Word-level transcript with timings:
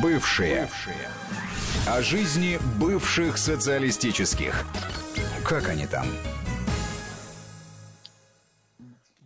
Бывшие. 0.00 0.62
Бывшие. 0.62 1.08
О 1.88 2.02
жизни 2.02 2.56
бывших 2.78 3.36
социалистических. 3.36 4.64
Как 5.44 5.68
они 5.68 5.88
там? 5.88 6.06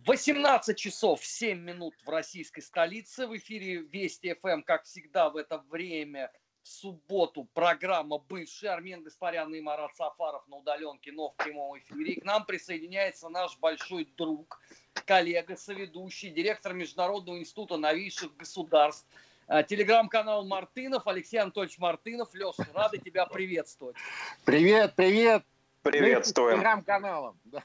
18 0.07 0.75
часов 0.75 1.23
7 1.23 1.59
минут 1.59 1.93
в 2.03 2.09
российской 2.09 2.61
столице. 2.61 3.27
В 3.27 3.37
эфире 3.37 3.81
Вести 3.81 4.33
ФМ, 4.33 4.63
как 4.63 4.85
всегда, 4.85 5.29
в 5.29 5.37
это 5.37 5.59
время 5.69 6.31
в 6.63 6.67
субботу 6.67 7.47
программа 7.53 8.17
«Бывший» 8.17 8.69
Армен 8.69 9.03
Гаспарян 9.03 9.53
и 9.53 9.61
Марат 9.61 9.95
Сафаров 9.95 10.47
на 10.47 10.57
удаленке, 10.57 11.11
но 11.11 11.29
в 11.29 11.35
прямом 11.35 11.77
эфире. 11.77 12.13
И 12.13 12.19
к 12.19 12.25
нам 12.25 12.45
присоединяется 12.45 13.29
наш 13.29 13.55
большой 13.59 14.05
друг, 14.17 14.59
коллега, 15.05 15.55
соведущий, 15.55 16.31
директор 16.31 16.73
Международного 16.73 17.37
института 17.37 17.77
новейших 17.77 18.35
государств, 18.35 19.05
телеграм-канал 19.67 20.45
Мартынов, 20.45 21.07
Алексей 21.07 21.37
Анатольевич 21.37 21.77
Мартынов. 21.77 22.33
Леша, 22.33 22.65
рады 22.73 22.97
тебя 22.97 23.25
приветствовать. 23.25 23.95
Привет, 24.45 24.93
привет. 24.95 25.43
Приветствуем. 25.83 26.55
Телеграм-каналом. 26.55 27.39
Да. 27.45 27.63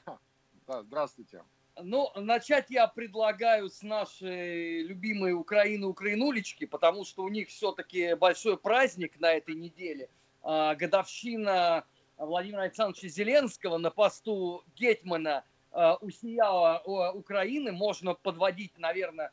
да, 0.67 0.81
здравствуйте. 0.83 1.41
Ну, 1.81 2.11
начать 2.15 2.69
я 2.69 2.87
предлагаю 2.87 3.69
с 3.69 3.81
нашей 3.81 4.83
любимой 4.83 5.33
Украины 5.33 5.87
Украинулечки, 5.87 6.65
потому 6.65 7.03
что 7.03 7.23
у 7.23 7.29
них 7.29 7.49
все-таки 7.49 8.13
большой 8.13 8.57
праздник 8.57 9.19
на 9.19 9.33
этой 9.33 9.55
неделе. 9.55 10.09
А, 10.43 10.75
годовщина 10.75 11.83
Владимира 12.17 12.63
Александровича 12.63 13.07
Зеленского 13.07 13.77
на 13.77 13.89
посту 13.89 14.63
Гетмана 14.75 15.43
а, 15.71 15.95
усияла 15.95 16.81
Украины. 17.15 17.71
Можно 17.71 18.13
подводить, 18.13 18.77
наверное, 18.77 19.27
а, 19.27 19.31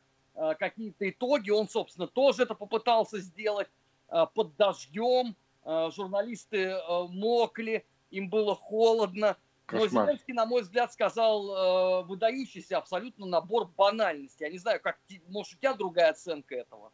какие-то 0.59 1.09
итоги. 1.09 1.49
Он, 1.49 1.67
собственно, 1.67 2.07
тоже 2.07 2.43
это 2.43 2.55
попытался 2.55 3.19
сделать 3.19 3.69
под 4.07 4.55
дождем. 4.57 5.35
Журналисты 5.65 6.75
мокли, 7.09 7.85
им 8.09 8.29
было 8.29 8.55
холодно. 8.55 9.37
Но 9.71 9.87
Зеленский, 9.87 10.33
на 10.33 10.45
мой 10.45 10.63
взгляд, 10.63 10.91
сказал 10.91 12.01
э, 12.01 12.03
выдающийся 12.03 12.77
абсолютно 12.77 13.25
набор 13.25 13.67
банальностей. 13.67 14.45
Я 14.45 14.51
не 14.51 14.57
знаю, 14.57 14.81
как, 14.81 14.97
может, 15.27 15.53
у 15.53 15.57
тебя 15.57 15.73
другая 15.73 16.11
оценка 16.11 16.55
этого? 16.55 16.91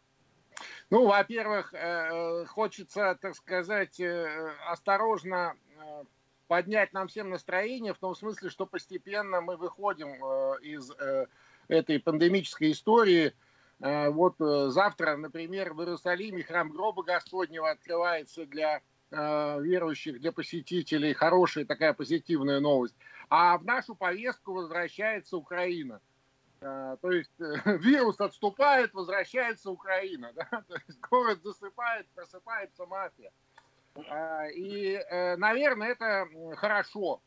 Ну, 0.89 1.07
во-первых, 1.07 1.73
э, 1.73 2.45
хочется, 2.45 3.17
так 3.19 3.35
сказать, 3.35 4.00
э, 4.00 4.52
осторожно 4.67 5.55
э, 5.75 6.03
поднять 6.47 6.94
нам 6.94 7.07
всем 7.07 7.29
настроение, 7.29 7.94
в 7.94 8.00
том 8.00 8.16
смысле, 8.16 8.50
что 8.50 8.66
постепенно 8.66 9.41
мы 9.41 9.57
выходим 9.57 10.09
э, 10.23 10.61
из 10.61 10.91
э, 10.91 11.25
этой 11.67 11.99
пандемической 11.99 12.71
истории. 12.71 13.33
Э, 13.79 14.09
вот 14.09 14.39
э, 14.39 14.69
завтра, 14.69 15.17
например, 15.17 15.73
в 15.73 15.81
Иерусалиме 15.81 16.43
храм 16.43 16.69
гроба 16.69 17.03
Господнего 17.03 17.69
открывается 17.69 18.45
для 18.45 18.81
Э, 19.09 19.61
верующих, 19.61 20.19
для 20.19 20.33
посетителей 20.33 21.13
хорошая 21.13 21.63
такая 21.63 21.93
позитивная 21.93 22.59
новость. 22.59 22.93
А 23.29 23.57
в 23.57 23.63
нашу 23.63 23.95
повестку 23.95 24.53
возвращается 24.53 25.38
Украина. 25.38 26.01
То 26.59 27.11
есть 27.11 27.31
вирус 27.39 28.19
отступает, 28.19 28.93
возвращается 28.93 29.71
Украина. 29.71 30.33
Да? 30.35 30.63
То 30.67 30.75
есть 30.88 30.99
город 30.99 31.39
засыпает, 31.41 32.07
просыпается 32.15 32.85
мафия. 32.85 33.31
И, 34.53 34.99
наверное, 35.38 35.89
это 35.89 36.27
хорошо. 36.57 37.21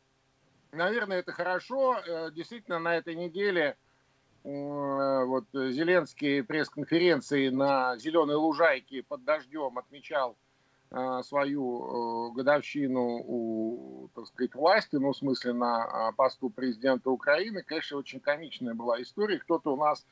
Наверное, 0.71 1.19
это 1.19 1.31
хорошо. 1.31 1.99
Действительно, 2.31 2.77
на 2.79 2.95
этой 2.95 3.15
неделе 3.15 3.75
вот 4.43 5.45
Зеленский 5.53 6.43
пресс-конференции 6.43 7.49
на 7.49 7.97
Зеленой 7.97 8.35
Лужайке 8.35 9.03
под 9.03 9.23
дождем 9.23 9.77
отмечал 9.77 10.35
а, 10.93 11.23
свою 11.23 12.31
э, 12.31 12.33
годовщину 12.33 13.23
у, 13.25 14.09
так 14.13 14.27
сказать, 14.27 14.53
власти, 14.53 14.97
ну, 14.97 15.13
в 15.13 15.17
смысле, 15.17 15.53
на 15.53 16.11
посту 16.17 16.49
президента 16.49 17.09
Украины, 17.09 17.63
конечно, 17.63 17.97
очень 17.97 18.19
комичная 18.19 18.73
была 18.73 19.01
история. 19.01 19.39
Кто-то 19.39 19.73
у 19.73 19.77
нас 19.77 20.05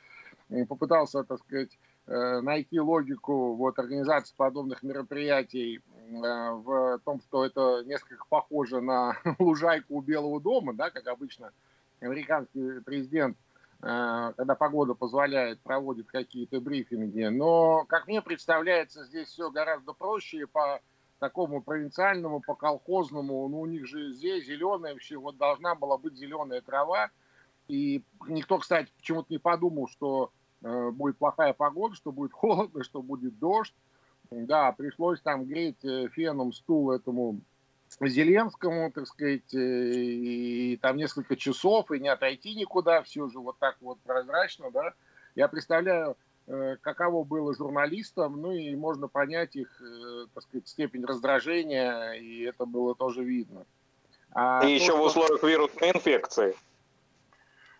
попытался, 0.70 1.26
так 1.26 1.40
сказать, 1.40 1.78
э, 2.08 2.40
найти 2.40 2.80
логику 2.80 3.56
вот, 3.56 3.78
организации 3.78 4.34
подобных 4.38 4.82
мероприятий 4.82 5.78
э, 5.80 5.82
в 6.14 7.00
том, 7.04 7.20
что 7.28 7.46
это 7.46 7.84
несколько 7.86 8.24
похоже 8.30 8.80
на 8.80 9.18
лужайку 9.38 9.98
у 9.98 10.02
Белого 10.02 10.40
дома, 10.40 10.74
да, 10.74 10.92
как 10.92 11.08
обычно 11.08 11.52
американский 12.00 12.80
президент 12.86 13.36
Э, 13.38 13.49
когда 13.82 14.56
погода 14.56 14.94
позволяет, 14.94 15.62
проводит 15.62 16.08
какие-то 16.08 16.60
брифинги. 16.60 17.24
Но, 17.24 17.86
как 17.88 18.08
мне 18.08 18.22
представляется, 18.22 19.06
здесь 19.06 19.30
все 19.30 19.50
гораздо 19.50 19.94
проще 19.94 20.48
по 20.48 20.82
такому 21.20 21.62
провинциальному, 21.62 22.42
по 22.42 22.56
колхозному. 22.56 23.48
Ну, 23.48 23.62
у 23.62 23.66
них 23.66 23.86
же 23.86 24.12
здесь 24.14 24.46
зеленая 24.46 24.94
вообще, 24.94 25.18
вот 25.18 25.38
должна 25.38 25.76
была 25.76 25.98
быть 25.98 26.16
зеленая 26.16 26.62
трава. 26.62 27.12
И 27.68 28.04
никто, 28.28 28.58
кстати, 28.58 28.92
почему-то 28.98 29.28
не 29.30 29.38
подумал, 29.38 29.88
что 29.88 30.32
э, 30.64 30.90
будет 30.90 31.18
плохая 31.18 31.54
погода, 31.54 31.96
что 31.96 32.12
будет 32.12 32.34
холодно, 32.34 32.84
что 32.84 33.02
будет 33.02 33.38
дождь. 33.38 33.76
Да, 34.32 34.72
пришлось 34.72 35.22
там 35.22 35.46
греть 35.46 35.84
э, 35.84 36.08
феном 36.10 36.52
стул 36.54 36.92
этому 36.92 37.42
Зеленскому, 38.08 38.92
так 38.92 39.08
сказать, 39.08 39.54
э, 39.54 39.58
и, 39.58 40.74
и 40.74 40.78
там 40.78 40.98
несколько 40.98 41.36
часов, 41.36 41.92
и 41.92 42.00
не 42.00 42.08
отойти 42.08 42.56
никуда, 42.56 43.02
все 43.02 43.28
же 43.28 43.40
вот 43.40 43.58
так 43.60 43.78
вот 43.82 44.00
прозрачно, 44.02 44.72
да. 44.72 44.94
Я 45.36 45.48
представляю, 45.48 46.16
э, 46.48 46.78
каково 46.82 47.24
было 47.24 47.54
журналистам, 47.54 48.42
ну 48.42 48.52
и 48.52 48.76
можно 48.76 49.08
понять 49.08 49.56
их, 49.56 49.82
э, 49.82 50.28
так 50.34 50.44
сказать, 50.44 50.68
степень 50.68 51.06
раздражения, 51.06 52.14
и 52.14 52.44
это 52.44 52.66
было 52.66 52.96
тоже 52.96 53.24
видно. 53.24 53.66
А 54.32 54.60
и 54.60 54.68
то, 54.68 54.68
еще 54.68 54.86
что... 54.86 54.98
в 54.98 55.02
условиях 55.02 55.44
вирусной 55.44 55.92
инфекции. 55.92 56.56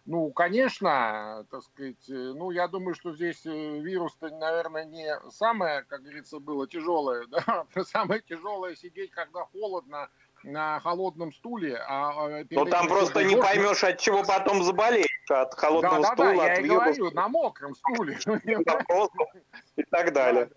Ну, 0.10 0.32
конечно, 0.32 1.46
так 1.52 1.62
сказать, 1.62 2.10
э, 2.10 2.34
ну, 2.36 2.50
я 2.50 2.68
думаю, 2.68 2.96
что 2.96 3.14
здесь 3.14 3.46
э, 3.46 3.78
вирус-то, 3.80 4.30
наверное, 4.30 4.84
не 4.86 5.16
самое, 5.30 5.84
как 5.84 6.02
говорится, 6.02 6.40
было 6.40 6.68
тяжелое, 6.68 7.28
да, 7.30 7.68
самое 7.84 8.20
тяжелое 8.20 8.76
сидеть, 8.76 9.12
когда 9.12 9.46
холодно, 9.46 10.10
на 10.42 10.80
холодном 10.80 11.32
стуле. 11.32 11.78
А, 11.88 12.26
а 12.26 12.44
ну 12.50 12.66
там 12.66 12.88
просто 12.88 13.24
не 13.24 13.38
поймешь, 13.38 13.84
от 13.84 14.00
чего 14.00 14.24
потом 14.24 14.64
заболеешь. 14.64 15.06
От 15.30 15.54
холодного 15.54 16.02
да, 16.02 16.14
стула, 16.14 16.36
да, 16.36 16.44
от 16.54 16.58
я 16.58 16.62
вируса. 16.62 16.86
говорю, 16.86 17.12
на 17.12 17.28
мокром 17.28 17.76
стуле. 17.76 18.18
И 19.76 19.84
так 19.84 20.12
далее. 20.12 20.50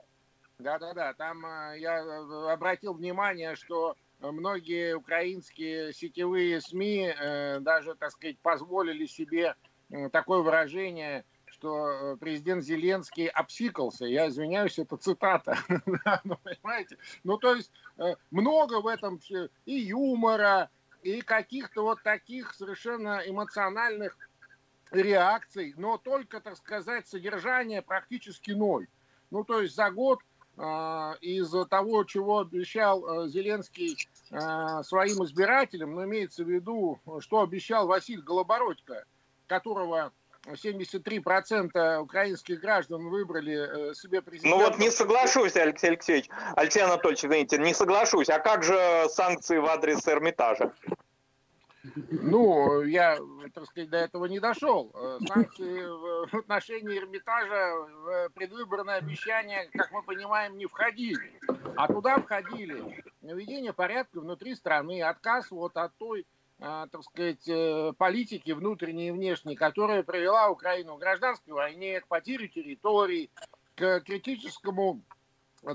Да-да-да, 0.60 1.12
там 1.12 1.44
э, 1.44 1.78
я 1.78 2.00
обратил 2.50 2.94
внимание, 2.94 3.54
что 3.56 3.96
многие 4.31 4.94
украинские 4.94 5.93
сетевые 5.93 6.60
СМИ 6.60 7.12
э, 7.19 7.60
даже, 7.60 7.94
так 7.94 8.12
сказать, 8.12 8.38
позволили 8.38 9.06
себе 9.06 9.56
э, 9.91 10.09
такое 10.10 10.41
выражение, 10.41 11.25
что 11.47 11.88
э, 11.88 12.16
президент 12.16 12.62
Зеленский 12.62 13.27
обсикался. 13.27 14.06
Я 14.06 14.28
извиняюсь, 14.28 14.78
это 14.78 14.97
цитата. 14.97 15.59
ну, 16.25 16.37
понимаете? 16.37 16.99
Ну, 17.25 17.37
то 17.38 17.55
есть 17.55 17.72
много 18.31 18.81
в 18.81 18.87
этом 18.87 19.21
и 19.66 19.75
юмора, 19.75 20.71
и 21.03 21.21
каких-то 21.21 21.82
вот 21.82 22.03
таких 22.03 22.55
совершенно 22.55 23.22
эмоциональных 23.27 24.16
реакций, 24.93 25.75
но 25.77 25.99
только, 25.99 26.41
так 26.41 26.56
сказать, 26.56 27.09
содержание 27.09 27.82
практически 27.82 28.53
ноль. 28.53 28.87
Ну, 29.31 29.44
то 29.44 29.62
есть 29.62 29.75
за 29.75 29.91
год 29.91 30.21
из 30.56 31.50
того, 31.68 32.04
чего 32.04 32.40
обещал 32.40 33.24
э, 33.24 33.28
Зеленский 33.28 33.96
э, 34.30 34.82
своим 34.82 35.24
избирателям, 35.24 35.94
но 35.94 36.04
имеется 36.04 36.44
в 36.44 36.48
виду, 36.48 37.00
что 37.20 37.40
обещал 37.40 37.86
Василий 37.86 38.20
Голобородько, 38.20 39.04
которого 39.46 40.12
73% 40.46 41.98
украинских 41.98 42.60
граждан 42.60 43.08
выбрали 43.08 43.90
э, 43.90 43.94
себе 43.94 44.20
президента. 44.22 44.56
Ну 44.56 44.64
вот 44.64 44.78
не 44.78 44.90
соглашусь, 44.90 45.56
Алексей 45.56 45.88
Алексеевич, 45.88 46.28
Алексей 46.56 46.82
Анатольевич, 46.82 47.25
извините, 47.25 47.58
не 47.58 47.75
соглашусь. 47.75 48.28
А 48.28 48.38
как 48.38 48.64
же 48.64 49.06
санкции 49.08 49.58
в 49.58 49.66
адрес 49.66 50.06
Эрмитажа? 50.08 50.72
Ну, 51.94 52.83
я, 52.83 53.19
так 53.53 53.67
сказать, 53.67 53.91
до 53.91 53.99
этого 53.99 54.27
не 54.27 54.41
дошел. 54.41 54.91
Э, 54.94 55.19
санкции 55.27 55.83
в 56.27 56.35
отношении 56.35 56.99
Эрмитажа 56.99 57.75
в 57.75 58.31
предвыборное 58.31 58.97
обещание, 58.97 59.69
как 59.73 59.93
мы 59.93 60.03
понимаем, 60.03 60.56
не 60.56 60.67
входили. 60.67 61.33
А 61.77 61.87
туда 61.89 62.19
входили 62.19 63.05
наведение 63.21 63.73
порядка 63.73 64.21
внутри 64.21 64.55
страны, 64.55 65.03
отказ 65.03 65.50
вот 65.50 65.77
от 65.77 65.94
той, 65.97 66.27
э, 66.61 66.87
так 66.91 67.03
сказать, 67.03 67.47
э, 67.49 67.93
политики 67.99 68.53
внутренней 68.53 69.09
и 69.09 69.12
внешней, 69.12 69.55
которая 69.55 70.03
привела 70.03 70.49
Украину 70.49 70.97
к 70.97 71.00
гражданской 71.00 71.53
войне, 71.53 72.00
к 72.00 72.06
потере 72.06 72.49
территорий, 72.49 73.31
к 73.75 74.00
критическому, 74.00 75.03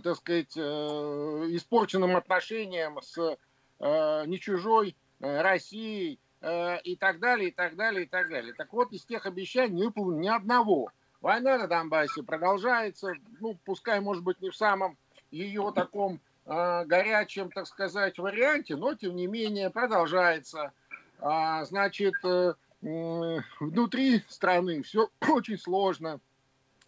так 0.03 0.15
сказать, 0.17 0.55
испорченным 0.57 2.15
отношениям 2.15 3.01
с 3.01 3.37
не 3.79 4.39
чужой 4.39 4.95
Россией 5.19 6.19
э, 6.41 6.81
и 6.81 6.95
так 6.95 7.19
далее, 7.19 7.49
и 7.49 7.51
так 7.51 7.75
далее, 7.75 8.05
и 8.05 8.07
так 8.07 8.29
далее. 8.29 8.53
Так 8.53 8.73
вот, 8.73 8.91
из 8.91 9.05
тех 9.05 9.25
обещаний 9.25 9.75
не 9.75 9.83
выполнено 9.83 10.21
ни 10.21 10.27
одного. 10.27 10.91
Война 11.21 11.57
на 11.57 11.67
Донбассе 11.67 12.23
продолжается, 12.23 13.13
ну, 13.39 13.57
пускай, 13.65 13.99
может 13.99 14.23
быть, 14.23 14.39
не 14.41 14.49
в 14.49 14.55
самом 14.55 14.97
ее 15.31 15.71
таком 15.73 16.19
э, 16.45 16.85
горячем, 16.85 17.49
так 17.49 17.67
сказать, 17.67 18.17
варианте, 18.19 18.75
но 18.75 18.93
тем 18.93 19.15
не 19.15 19.27
менее 19.27 19.69
продолжается. 19.69 20.71
А, 21.19 21.65
значит, 21.65 22.13
э, 22.23 22.53
внутри 22.81 24.23
страны 24.27 24.83
все 24.83 25.09
очень 25.27 25.57
сложно. 25.57 26.19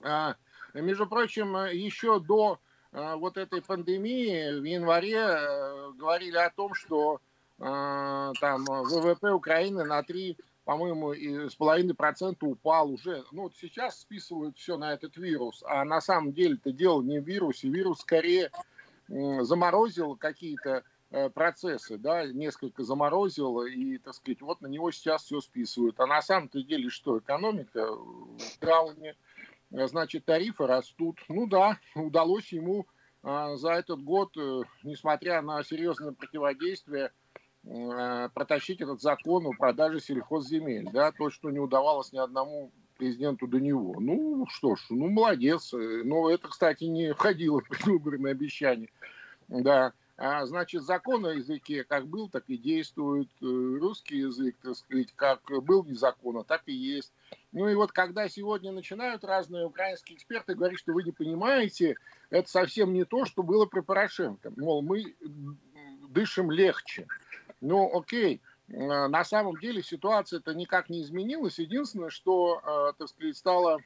А, 0.01 0.35
между 0.73 1.07
прочим, 1.07 1.55
еще 1.71 2.19
до 2.19 2.59
а, 2.91 3.17
вот 3.17 3.37
этой 3.37 3.61
пандемии 3.61 4.59
в 4.59 4.63
январе 4.63 5.17
э, 5.17 5.91
говорили 5.93 6.37
о 6.37 6.49
том, 6.49 6.73
что 6.73 7.21
там 7.59 8.63
ВВП 8.65 9.31
Украины 9.31 9.83
на 9.83 10.01
3, 10.01 10.37
по-моему, 10.63 11.13
с 11.13 11.55
половиной 11.55 11.93
процента 11.93 12.45
упал 12.45 12.91
уже. 12.91 13.23
Ну, 13.31 13.43
вот 13.43 13.55
сейчас 13.55 13.99
списывают 13.99 14.57
все 14.57 14.77
на 14.77 14.93
этот 14.93 15.17
вирус, 15.17 15.63
а 15.67 15.83
на 15.83 15.99
самом 15.99 16.31
деле 16.31 16.55
это 16.55 16.71
дело 16.71 17.01
не 17.01 17.19
в 17.19 17.25
вирусе. 17.25 17.69
Вирус 17.69 17.99
скорее 17.99 18.51
заморозил 19.07 20.15
какие-то 20.15 20.83
э, 21.09 21.29
процессы, 21.29 21.97
да, 21.97 22.27
несколько 22.27 22.83
заморозил, 22.83 23.63
и, 23.63 23.97
так 23.97 24.13
сказать, 24.13 24.41
вот 24.41 24.61
на 24.61 24.67
него 24.67 24.91
сейчас 24.91 25.23
все 25.23 25.41
списывают. 25.41 25.99
А 25.99 26.05
на 26.05 26.21
самом-то 26.21 26.61
деле 26.61 26.89
что, 26.89 27.17
экономика 27.17 27.91
в 27.91 28.59
трауне, 28.59 29.15
Э, 29.71 29.87
значит, 29.87 30.25
тарифы 30.25 30.65
растут. 30.67 31.19
Ну 31.27 31.47
да, 31.47 31.77
удалось 31.95 32.51
ему 32.51 32.87
а, 33.21 33.55
за 33.55 33.73
этот 33.73 34.03
год, 34.03 34.35
э, 34.37 34.61
несмотря 34.83 35.41
на 35.41 35.63
серьезное 35.63 36.11
противодействие, 36.11 37.11
протащить 37.63 38.81
этот 38.81 39.01
закон 39.01 39.45
о 39.45 39.51
продаже 39.51 39.99
сельхозземель, 39.99 40.89
да, 40.91 41.11
то, 41.11 41.29
что 41.29 41.51
не 41.51 41.59
удавалось 41.59 42.11
ни 42.13 42.17
одному 42.17 42.71
президенту 42.97 43.47
до 43.47 43.59
него. 43.59 43.95
Ну, 43.99 44.45
что 44.49 44.75
ж, 44.75 44.85
ну, 44.89 45.09
молодец. 45.09 45.73
Но 45.73 46.29
это, 46.29 46.47
кстати, 46.49 46.83
не 46.83 47.13
входило 47.13 47.61
в 47.61 47.63
предвыборные 47.69 48.31
обещания. 48.31 48.89
Да. 49.47 49.93
А, 50.21 50.45
значит, 50.45 50.83
закон 50.83 51.25
о 51.25 51.33
языке 51.33 51.85
как 51.85 52.05
был, 52.07 52.27
так 52.27 52.43
и 52.47 52.57
действует. 52.57 53.29
Русский 53.39 54.17
язык, 54.17 54.57
так 54.61 54.75
сказать, 54.75 55.13
как 55.15 55.39
был 55.63 55.85
незаконно, 55.85 56.43
так 56.43 56.63
и 56.65 56.73
есть. 56.73 57.13
Ну 57.53 57.69
и 57.69 57.73
вот 57.73 57.93
когда 57.93 58.27
сегодня 58.27 58.73
начинают 58.73 59.23
разные 59.23 59.65
украинские 59.65 60.17
эксперты 60.17 60.55
говорить, 60.55 60.79
что 60.79 60.91
вы 60.91 61.03
не 61.03 61.13
понимаете, 61.13 61.95
это 62.29 62.49
совсем 62.49 62.91
не 62.91 63.05
то, 63.05 63.23
что 63.23 63.43
было 63.43 63.65
при 63.65 63.79
Порошенко. 63.79 64.51
Мол, 64.57 64.81
мы 64.81 65.15
дышим 66.09 66.51
легче. 66.51 67.07
Ну, 67.61 67.97
окей, 67.97 68.41
э, 68.69 69.07
на 69.07 69.23
самом 69.23 69.57
деле 69.57 69.83
ситуация-то 69.83 70.53
никак 70.53 70.89
не 70.89 71.01
изменилась. 71.01 71.59
Единственное, 71.59 72.09
что, 72.09 72.61
э, 72.63 72.93
так 72.97 73.09
сказать, 73.09 73.37
стало 73.37 73.79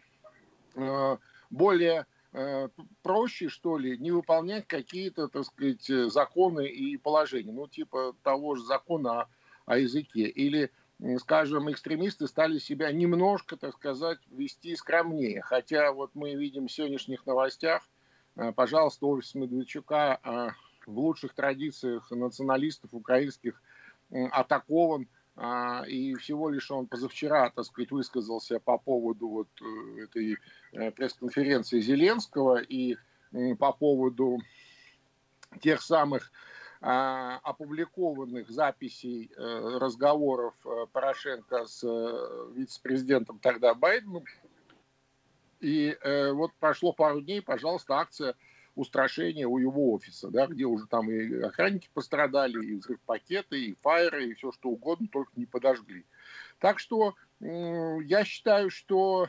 э, 0.76 1.18
более 1.50 2.06
проще, 3.04 3.48
что 3.48 3.78
ли, 3.78 3.96
не 4.00 4.10
выполнять 4.10 4.66
какие-то, 4.66 5.28
так 5.28 5.46
сказать, 5.46 5.86
законы 6.12 6.66
и 6.66 6.98
положения. 6.98 7.52
Ну, 7.52 7.68
типа 7.68 8.16
того 8.24 8.56
же 8.56 8.64
закона 8.64 9.28
о, 9.68 9.78
языке. 9.78 10.22
Или 10.22 10.72
скажем, 11.20 11.72
экстремисты 11.72 12.28
стали 12.28 12.58
себя 12.58 12.92
немножко, 12.92 13.56
так 13.56 13.76
сказать, 13.76 14.18
вести 14.32 14.76
скромнее. 14.76 15.44
Хотя 15.44 15.92
вот 15.92 16.16
мы 16.16 16.34
видим 16.34 16.66
в 16.66 16.72
сегодняшних 16.72 17.24
новостях, 17.28 17.88
пожалуйста, 18.56 19.06
офис 19.06 19.36
Медведчука 19.36 20.20
э, 20.24 20.48
в 20.88 20.98
лучших 20.98 21.34
традициях 21.34 22.10
националистов 22.12 22.94
украинских 22.94 23.62
атакован, 24.32 25.08
э, 25.36 25.88
и 25.88 26.16
всего 26.16 26.50
лишь 26.50 26.70
он 26.72 26.88
позавчера, 26.88 27.50
так 27.50 27.66
сказать, 27.66 27.92
высказался 27.92 28.60
по 28.60 28.78
поводу 28.78 29.28
вот 29.28 29.50
этой 29.98 30.38
пресс-конференции 30.92 31.80
Зеленского 31.80 32.62
и 32.62 32.98
по 33.58 33.72
поводу 33.72 34.40
тех 35.62 35.82
самых 35.82 36.32
а, 36.86 37.40
опубликованных 37.44 38.50
записей 38.50 39.32
э, 39.38 39.78
разговоров 39.80 40.54
э, 40.66 40.86
Порошенко 40.92 41.66
с 41.66 41.82
э, 41.82 42.52
вице-президентом 42.56 43.40
тогда 43.40 43.74
Байденом. 43.74 44.26
И 45.62 45.98
вот 46.04 46.52
прошло 46.60 46.92
пару 46.92 47.22
дней, 47.22 47.42
пожалуйста, 47.42 47.96
акция 47.96 48.36
устрашения 48.76 49.48
у 49.48 49.58
его 49.58 49.94
офиса, 49.94 50.30
да, 50.30 50.48
где 50.48 50.66
уже 50.66 50.88
там 50.88 51.10
и 51.10 51.42
охранники 51.42 51.90
пострадали, 51.94 52.64
и 52.64 52.76
взрыв 52.76 53.00
пакеты, 53.02 53.60
и 53.60 53.76
фаеры, 53.82 54.28
и 54.28 54.34
все 54.34 54.52
что 54.52 54.70
угодно, 54.70 55.08
только 55.12 55.32
не 55.36 55.46
подожгли. 55.46 56.06
Так 56.60 56.80
что 56.80 57.16
я 57.40 58.24
считаю, 58.24 58.70
что 58.70 59.28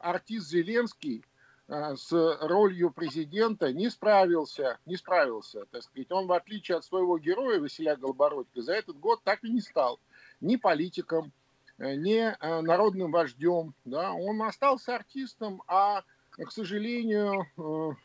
артист 0.00 0.48
Зеленский 0.48 1.24
Э, 1.68 1.96
с 1.96 2.10
ролью 2.40 2.90
президента 2.90 3.72
не 3.72 3.90
справился, 3.90 4.78
не 4.86 4.96
справился, 4.96 5.66
так 5.66 5.82
сказать. 5.82 6.10
Он, 6.10 6.26
в 6.26 6.32
отличие 6.32 6.78
от 6.78 6.84
своего 6.84 7.18
героя 7.18 7.60
Василия 7.60 7.94
Голобородько, 7.96 8.62
за 8.62 8.72
этот 8.72 8.98
год 8.98 9.22
так 9.22 9.44
и 9.44 9.50
не 9.50 9.60
стал 9.60 10.00
ни 10.40 10.56
политиком, 10.56 11.30
э, 11.76 11.94
ни 11.94 12.16
э, 12.16 12.60
народным 12.62 13.12
вождем. 13.12 13.74
Да? 13.84 14.12
Он 14.12 14.40
остался 14.42 14.94
артистом, 14.94 15.62
а, 15.66 16.04
к 16.44 16.52
сожалению, 16.52 17.46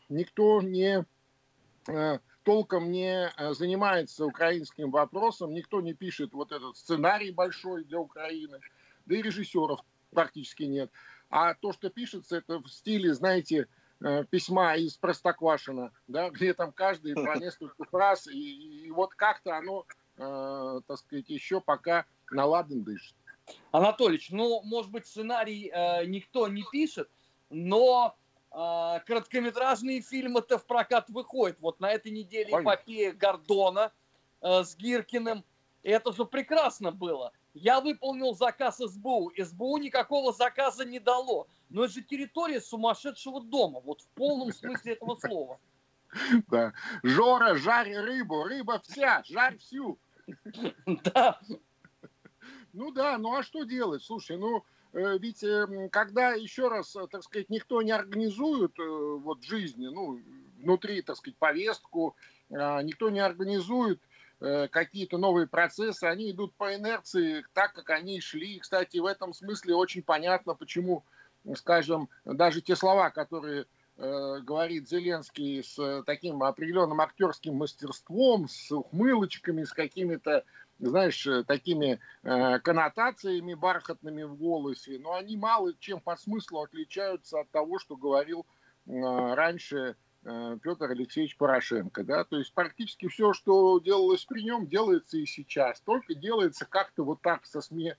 никто 0.08 0.60
не 0.62 1.04
толком 2.42 2.90
не 2.90 3.32
занимается 3.54 4.26
украинским 4.26 4.90
вопросом, 4.90 5.52
никто 5.52 5.80
не 5.80 5.94
пишет 5.94 6.32
вот 6.32 6.52
этот 6.52 6.76
сценарий 6.76 7.30
большой 7.30 7.84
для 7.84 8.00
Украины, 8.00 8.60
да 9.06 9.16
и 9.16 9.22
режиссеров 9.22 9.80
практически 10.14 10.62
нет. 10.62 10.90
А 11.28 11.54
то, 11.54 11.72
что 11.72 11.90
пишется, 11.90 12.36
это 12.36 12.58
в 12.58 12.68
стиле, 12.68 13.12
знаете, 13.12 13.66
э, 14.00 14.24
письма 14.30 14.76
из 14.76 14.96
Простоквашина, 14.96 15.92
да, 16.06 16.30
где 16.34 16.54
там 16.54 16.72
каждый 16.72 17.14
по 17.14 17.36
несколько 17.38 17.84
фраз, 17.84 18.28
и, 18.28 18.86
и 18.86 18.90
вот 18.90 19.14
как-то 19.14 19.56
оно, 19.56 19.84
э, 20.16 20.80
так 20.86 20.98
сказать, 20.98 21.28
еще 21.28 21.60
пока 21.60 22.06
наладан 22.30 22.82
дышит. 22.82 23.16
Анатолич, 23.72 24.30
ну, 24.30 24.62
может 24.62 24.90
быть, 24.90 25.06
сценарий 25.06 25.70
э, 25.74 26.06
никто 26.06 26.48
не 26.48 26.64
пишет, 26.70 27.10
но 27.50 28.16
э, 28.16 28.23
короткометражные 28.54 30.00
фильмы-то 30.00 30.58
в 30.58 30.66
прокат 30.66 31.08
выходят. 31.08 31.58
Вот 31.60 31.80
на 31.80 31.90
этой 31.90 32.12
неделе 32.12 32.52
Понятно. 32.52 32.68
эпопея 32.68 33.12
Гордона 33.12 33.92
э, 34.40 34.62
с 34.62 34.76
Гиркиным. 34.76 35.44
Это 35.82 36.12
же 36.12 36.24
прекрасно 36.24 36.92
было. 36.92 37.32
Я 37.52 37.80
выполнил 37.80 38.34
заказ 38.34 38.78
СБУ. 38.78 39.32
СБУ 39.36 39.78
никакого 39.78 40.32
заказа 40.32 40.84
не 40.84 41.00
дало. 41.00 41.48
Но 41.68 41.84
это 41.84 41.94
же 41.94 42.02
территория 42.02 42.60
сумасшедшего 42.60 43.42
дома. 43.42 43.80
Вот 43.80 44.00
в 44.00 44.08
полном 44.08 44.52
смысле 44.52 44.94
этого 44.94 45.16
слова. 45.16 45.58
Да. 46.48 46.72
Жора, 47.02 47.56
жарь 47.56 47.92
рыбу. 47.96 48.44
Рыба 48.44 48.80
вся. 48.84 49.22
Жарь 49.26 49.58
всю. 49.58 49.98
Да. 50.86 51.40
Ну 52.72 52.92
да, 52.92 53.18
ну 53.18 53.36
а 53.36 53.42
что 53.42 53.64
делать? 53.64 54.02
Слушай, 54.02 54.36
ну 54.36 54.64
ведь 54.94 55.42
э, 55.42 55.88
когда 55.90 56.32
еще 56.32 56.68
раз, 56.68 56.96
так 57.10 57.22
сказать, 57.22 57.50
никто 57.50 57.82
не 57.82 57.92
организует 57.92 58.78
э, 58.78 58.82
вот 58.82 59.42
жизни, 59.42 59.86
ну, 59.86 60.20
внутри, 60.58 61.02
так 61.02 61.16
сказать, 61.16 61.36
повестку, 61.36 62.16
а, 62.50 62.80
никто 62.82 63.10
не 63.10 63.20
организует 63.20 64.00
Э, 64.40 64.68
какие-то 64.68 65.16
новые 65.16 65.46
процессы, 65.46 66.04
они 66.04 66.30
идут 66.30 66.54
по 66.54 66.74
инерции 66.74 67.46
так, 67.54 67.72
как 67.72 67.88
они 67.90 68.20
шли. 68.20 68.58
Кстати, 68.58 68.98
в 68.98 69.06
этом 69.06 69.32
смысле 69.32 69.74
очень 69.74 70.02
понятно, 70.02 70.54
почему, 70.54 71.02
скажем, 71.56 72.10
даже 72.26 72.60
те 72.60 72.76
слова, 72.76 73.08
которые 73.08 73.64
э, 73.96 74.40
говорит 74.42 74.86
Зеленский 74.86 75.62
с 75.62 76.02
таким 76.04 76.42
определенным 76.42 77.00
актерским 77.00 77.54
мастерством, 77.54 78.48
с 78.48 78.70
ухмылочками, 78.70 79.62
с 79.62 79.72
какими-то, 79.72 80.44
знаешь, 80.78 81.26
такими 81.46 82.00
э, 82.22 82.58
коннотациями 82.60 83.54
бархатными 83.54 84.22
в 84.24 84.36
голосе, 84.36 84.98
но 84.98 85.14
они 85.14 85.36
мало 85.36 85.74
чем 85.78 86.00
по 86.00 86.16
смыслу 86.16 86.62
отличаются 86.62 87.40
от 87.40 87.50
того, 87.50 87.78
что 87.78 87.96
говорил 87.96 88.46
э, 88.86 88.90
раньше 88.92 89.96
Э, 90.24 90.56
Петр 90.62 90.90
Алексеевич 90.90 91.36
Порошенко. 91.36 92.02
Да? 92.02 92.24
То 92.24 92.38
есть 92.38 92.52
практически 92.54 93.08
все, 93.08 93.32
что 93.32 93.78
делалось 93.78 94.24
при 94.24 94.42
нем, 94.42 94.66
делается 94.66 95.18
и 95.18 95.26
сейчас. 95.26 95.80
Только 95.80 96.14
делается 96.14 96.64
как-то 96.64 97.04
вот 97.04 97.20
так 97.20 97.44
со, 97.44 97.60
сме... 97.60 97.96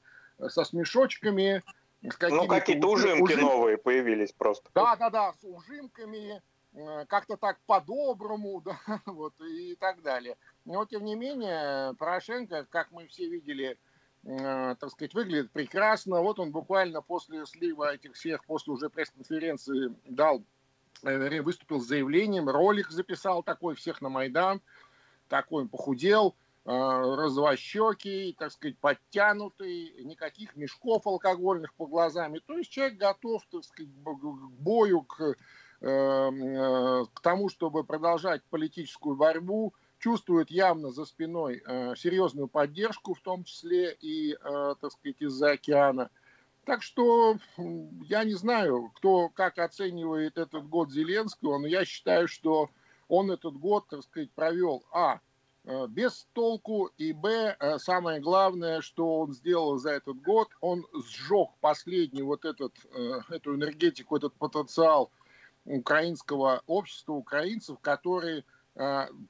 со 0.48 0.64
смешочками. 0.64 1.64
С 2.02 2.18
ну, 2.30 2.48
какие-то 2.48 2.88
ужимки 2.88 3.34
ужим... 3.34 3.42
новые 3.42 3.78
появились 3.78 4.32
просто. 4.32 4.70
Да, 4.74 4.96
да, 4.96 5.10
да, 5.10 5.34
с 5.34 5.44
ужимками, 5.44 6.42
э, 6.74 7.06
как-то 7.08 7.38
так 7.38 7.60
по-доброму, 7.68 8.62
да, 8.66 8.80
вот, 9.06 9.34
и 9.42 9.76
так 9.76 10.02
далее. 10.02 10.36
Но, 10.66 10.86
тем 10.86 11.06
не 11.06 11.16
менее, 11.16 11.94
Порошенко, 11.96 12.66
как 12.70 12.92
мы 12.92 13.08
все 13.08 13.30
видели, 13.30 13.78
э, 14.24 14.76
так 14.80 14.90
сказать, 14.90 15.14
выглядит 15.14 15.52
прекрасно. 15.52 16.22
Вот 16.22 16.40
он 16.40 16.52
буквально 16.52 17.02
после 17.02 17.46
слива 17.46 17.94
этих 17.94 18.14
всех, 18.14 18.44
после 18.46 18.74
уже 18.74 18.90
пресс-конференции 18.90 19.96
дал 20.06 20.44
Э, 21.04 21.42
выступил 21.42 21.80
с 21.80 21.88
заявлением, 21.88 22.50
ролик 22.50 22.90
записал 22.90 23.44
такой, 23.44 23.76
всех 23.76 24.02
на 24.02 24.10
Майдан, 24.10 24.62
такой 25.28 25.64
он 25.64 25.70
похудел, 25.70 26.36
э, 26.66 26.70
развощекий, 26.72 28.36
так 28.38 28.52
сказать, 28.52 28.78
подтянутый, 28.80 30.04
никаких 30.04 30.56
мешков 30.56 31.06
алкогольных 31.06 31.74
по 31.74 31.86
глазам. 31.86 32.36
То 32.46 32.58
есть 32.58 32.72
человек 32.72 32.98
готов, 32.98 33.44
так 33.52 33.64
сказать, 33.64 33.92
к 33.92 34.26
бою, 34.60 35.02
к 35.04 35.36
к 35.82 37.22
тому, 37.22 37.50
чтобы 37.50 37.84
продолжать 37.84 38.42
политическую 38.46 39.16
борьбу, 39.16 39.74
чувствует 40.06 40.52
явно 40.52 40.92
за 40.92 41.06
спиной 41.06 41.64
серьезную 41.98 42.48
поддержку, 42.48 43.16
в 43.16 43.22
том 43.22 43.44
числе 43.44 43.98
и, 44.00 44.38
так 44.44 44.92
сказать, 44.92 45.20
из-за 45.20 45.54
океана. 45.54 46.12
Так 46.64 46.84
что 46.84 47.38
я 47.58 48.24
не 48.24 48.36
знаю, 48.36 48.92
кто 48.96 49.30
как 49.30 49.58
оценивает 49.58 50.38
этот 50.38 50.70
год 50.70 50.92
Зеленского, 50.92 51.58
но 51.58 51.66
я 51.66 51.86
считаю, 51.86 52.28
что 52.28 52.70
он 53.08 53.32
этот 53.32 53.58
год, 53.58 53.88
так 53.88 54.04
сказать, 54.04 54.32
провел, 54.32 54.84
а, 54.92 55.22
э, 55.64 55.88
без 55.88 56.28
толку, 56.34 56.92
и, 56.98 57.14
б, 57.14 57.56
э, 57.60 57.78
самое 57.80 58.20
главное, 58.20 58.82
что 58.82 59.20
он 59.22 59.34
сделал 59.34 59.78
за 59.78 59.92
этот 59.92 60.22
год, 60.22 60.50
он 60.62 60.86
сжег 60.94 61.50
последний 61.62 62.24
вот 62.24 62.46
этот, 62.46 62.74
э, 62.94 63.22
эту 63.30 63.56
энергетику, 63.56 64.18
этот 64.18 64.34
потенциал 64.34 65.12
украинского 65.66 66.62
общества, 66.68 67.14
украинцев, 67.14 67.80
которые 67.80 68.44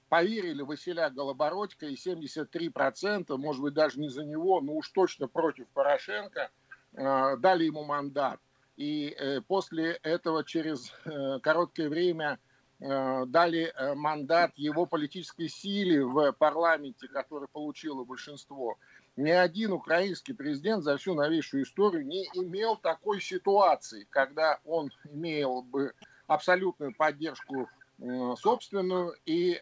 поверили 0.10 0.62
в 0.64 0.68
Василя 0.68 1.10
Голобородько, 1.10 1.86
и 1.86 1.96
73%, 1.96 3.38
может 3.38 3.62
быть, 3.62 3.74
даже 3.74 4.00
не 4.00 4.10
за 4.10 4.24
него, 4.24 4.60
но 4.62 4.74
уж 4.74 4.90
точно 4.90 5.28
против 5.28 5.68
Порошенко– 5.68 6.50
Э, 6.98 7.36
дали 7.38 7.66
ему 7.66 7.84
мандат. 7.84 8.40
И 8.78 9.10
э, 9.10 9.42
после 9.42 9.94
этого 10.04 10.44
через 10.44 10.94
э, 11.06 11.40
короткое 11.42 11.90
время 11.90 12.40
дали 12.78 13.74
мандат 13.96 14.52
его 14.58 14.86
политической 14.86 15.48
силе 15.48 16.06
в 16.06 16.34
парламенте, 16.34 17.08
который 17.08 17.48
получило 17.48 18.04
большинство. 18.04 18.78
Ни 19.16 19.30
один 19.30 19.72
украинский 19.72 20.34
президент 20.34 20.84
за 20.84 20.98
всю 20.98 21.14
новейшую 21.14 21.64
историю 21.64 22.06
не 22.06 22.25
имел 22.34 22.75
такой 22.75 23.22
ситуации, 23.22 24.06
когда 24.10 24.60
он 24.66 24.92
имел 25.06 25.62
бы 25.62 25.94
абсолютную 26.28 26.94
поддержку 26.94 27.70
собственную 28.00 29.16
и 29.25 29.62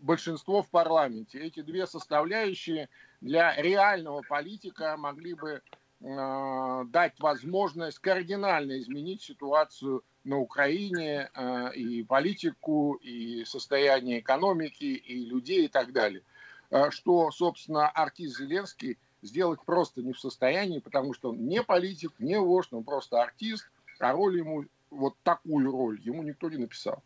большинство 0.00 0.62
в 0.62 0.68
парламенте. 0.68 1.40
Эти 1.40 1.60
две 1.60 1.86
составляющие 1.86 2.88
для 3.20 3.54
реального 3.56 4.22
политика 4.22 4.96
могли 4.96 5.34
бы 5.34 5.62
э, 6.00 6.84
дать 6.88 7.18
возможность 7.18 7.98
кардинально 7.98 8.78
изменить 8.78 9.22
ситуацию 9.22 10.04
на 10.24 10.38
Украине 10.38 11.30
э, 11.34 11.74
и 11.74 12.02
политику, 12.04 12.94
и 12.94 13.44
состояние 13.44 14.20
экономики, 14.20 14.84
и 14.84 15.24
людей 15.24 15.66
и 15.66 15.68
так 15.68 15.92
далее. 15.92 16.22
Э, 16.70 16.90
что, 16.90 17.30
собственно, 17.30 17.88
артист 17.88 18.38
Зеленский 18.38 18.98
сделать 19.22 19.60
просто 19.64 20.02
не 20.02 20.12
в 20.12 20.20
состоянии, 20.20 20.78
потому 20.78 21.14
что 21.14 21.30
он 21.30 21.46
не 21.46 21.62
политик, 21.62 22.12
не 22.18 22.38
вождь, 22.38 22.72
он 22.72 22.84
просто 22.84 23.22
артист, 23.22 23.68
а 23.98 24.12
роль 24.12 24.38
ему, 24.38 24.64
вот 24.96 25.14
такую 25.22 25.70
роль, 25.70 26.00
ему 26.00 26.22
никто 26.22 26.48
не 26.48 26.56
написал. 26.56 27.02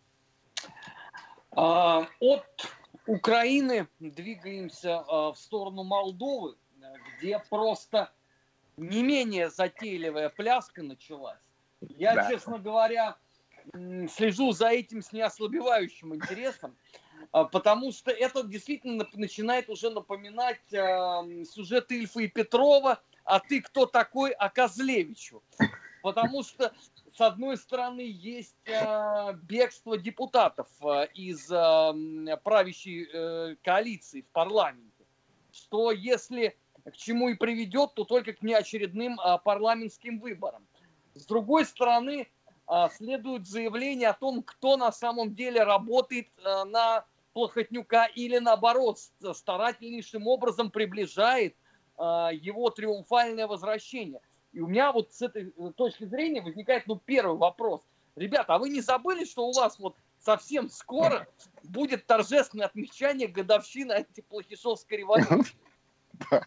А, 1.52 2.06
от 2.20 2.46
Украины 3.06 3.88
двигаемся 3.98 5.02
в 5.02 5.34
сторону 5.36 5.82
Молдовы, 5.82 6.56
где 7.18 7.38
просто 7.50 8.12
не 8.76 9.02
менее 9.02 9.50
затейливая 9.50 10.28
пляска 10.28 10.82
началась. 10.82 11.38
Я, 11.80 12.14
да. 12.14 12.30
честно 12.30 12.58
говоря, 12.58 13.16
слежу 13.72 14.52
за 14.52 14.68
этим 14.68 15.02
с 15.02 15.12
неослабевающим 15.12 16.14
интересом, 16.14 16.76
потому 17.30 17.92
что 17.92 18.10
это 18.10 18.42
действительно 18.42 19.06
начинает 19.14 19.68
уже 19.68 19.90
напоминать 19.90 20.60
сюжет 21.48 21.90
Ильфа 21.90 22.20
и 22.20 22.28
Петрова 22.28 23.02
«А 23.24 23.40
ты 23.40 23.60
кто 23.60 23.86
такой?» 23.86 24.32
о 24.32 24.48
Козлевичу. 24.48 25.42
Потому 26.02 26.42
что 26.42 26.72
с 27.14 27.20
одной 27.20 27.56
стороны, 27.56 28.02
есть 28.02 28.56
э, 28.66 29.34
бегство 29.42 29.98
депутатов 29.98 30.68
э, 30.82 31.06
из 31.14 31.50
э, 31.50 32.36
правящей 32.42 33.08
э, 33.12 33.56
коалиции 33.62 34.22
в 34.22 34.28
парламенте, 34.28 35.04
что 35.52 35.90
если 35.90 36.56
к 36.84 36.96
чему 36.96 37.28
и 37.28 37.34
приведет, 37.34 37.94
то 37.94 38.04
только 38.04 38.32
к 38.32 38.42
неочередным 38.42 39.18
э, 39.20 39.38
парламентским 39.44 40.18
выборам. 40.18 40.66
С 41.14 41.26
другой 41.26 41.64
стороны, 41.66 42.28
э, 42.68 42.88
следует 42.96 43.46
заявление 43.46 44.08
о 44.08 44.14
том, 44.14 44.42
кто 44.42 44.76
на 44.76 44.92
самом 44.92 45.34
деле 45.34 45.62
работает 45.62 46.28
э, 46.38 46.64
на 46.64 47.04
Плохотнюка 47.32 48.06
или 48.06 48.38
наоборот 48.38 48.98
старательнейшим 49.32 50.26
образом 50.26 50.70
приближает 50.70 51.54
э, 51.96 52.02
его 52.32 52.70
триумфальное 52.70 53.46
возвращение. 53.46 54.20
И 54.52 54.60
у 54.60 54.66
меня 54.66 54.92
вот 54.92 55.12
с 55.12 55.22
этой 55.22 55.52
э, 55.56 55.72
точки 55.76 56.04
зрения 56.04 56.42
возникает, 56.42 56.86
ну, 56.86 56.96
первый 56.96 57.36
вопрос. 57.36 57.82
Ребята, 58.16 58.54
а 58.54 58.58
вы 58.58 58.70
не 58.70 58.80
забыли, 58.80 59.24
что 59.24 59.46
у 59.46 59.52
вас 59.52 59.78
вот 59.78 59.96
совсем 60.18 60.68
скоро 60.68 61.26
будет 61.62 62.06
торжественное 62.06 62.66
отмечание 62.66 63.28
годовщины 63.28 63.92
антиплохишовской 63.92 64.98
революции? 64.98 65.56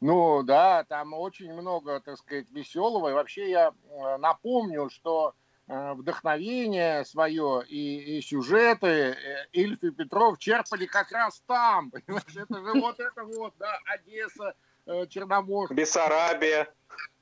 Ну 0.00 0.44
да, 0.44 0.84
там 0.84 1.14
очень 1.14 1.52
много, 1.52 1.98
так 1.98 2.16
сказать, 2.16 2.48
веселого. 2.52 3.08
И 3.08 3.12
вообще 3.12 3.50
я 3.50 3.72
э, 3.72 4.16
напомню, 4.18 4.88
что 4.88 5.34
э, 5.66 5.94
вдохновение 5.94 7.04
свое 7.04 7.64
и, 7.66 8.18
и 8.18 8.20
сюжеты 8.20 9.16
Ильф 9.50 9.82
и 9.82 9.90
Петров 9.90 10.38
черпали 10.38 10.86
как 10.86 11.10
раз 11.10 11.42
там. 11.48 11.90
Понимаешь, 12.06 12.36
это 12.36 12.54
же 12.54 12.80
вот 12.80 13.00
это 13.00 13.24
вот, 13.24 13.52
да, 13.58 13.76
Одесса, 13.86 14.54
Черноморск. 15.08 15.72
Бессарабия. 15.72 16.68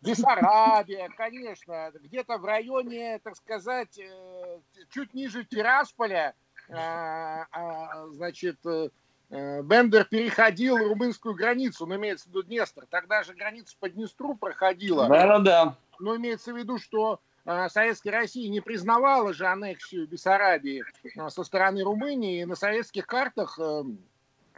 Бессарабия, 0.01 1.09
конечно, 1.17 1.91
где-то 1.95 2.39
в 2.39 2.45
районе, 2.45 3.19
так 3.23 3.37
сказать, 3.37 3.99
э, 3.99 4.59
чуть 4.91 5.13
ниже 5.13 5.45
Тирасполя, 5.45 6.35
э, 6.69 6.75
а, 6.75 8.07
значит, 8.13 8.59
э, 8.65 8.91
Бендер 9.31 10.05
переходил 10.05 10.77
румынскую 10.77 11.35
границу, 11.35 11.85
но 11.85 11.97
имеется 11.97 12.27
в 12.27 12.29
виду 12.29 12.43
Днестр. 12.45 12.87
Тогда 12.89 13.23
же 13.25 13.35
граница 13.35 13.77
по 13.79 13.91
Днестру 13.91 14.37
проходила. 14.37 15.09
Да, 15.09 15.39
да. 15.39 15.77
Но 15.99 16.17
имеется 16.17 16.53
в 16.53 16.57
виду, 16.57 16.79
что 16.79 17.21
Советская 17.45 18.13
Россия 18.13 18.49
не 18.49 18.61
признавала 18.61 19.35
же 19.35 19.47
аннексию 19.47 20.07
Бессарабии 20.07 20.83
со 21.29 21.45
стороны 21.45 21.83
Румынии. 21.83 22.41
И 22.41 22.45
на 22.47 22.57
советских 22.57 23.07
картах 23.07 23.59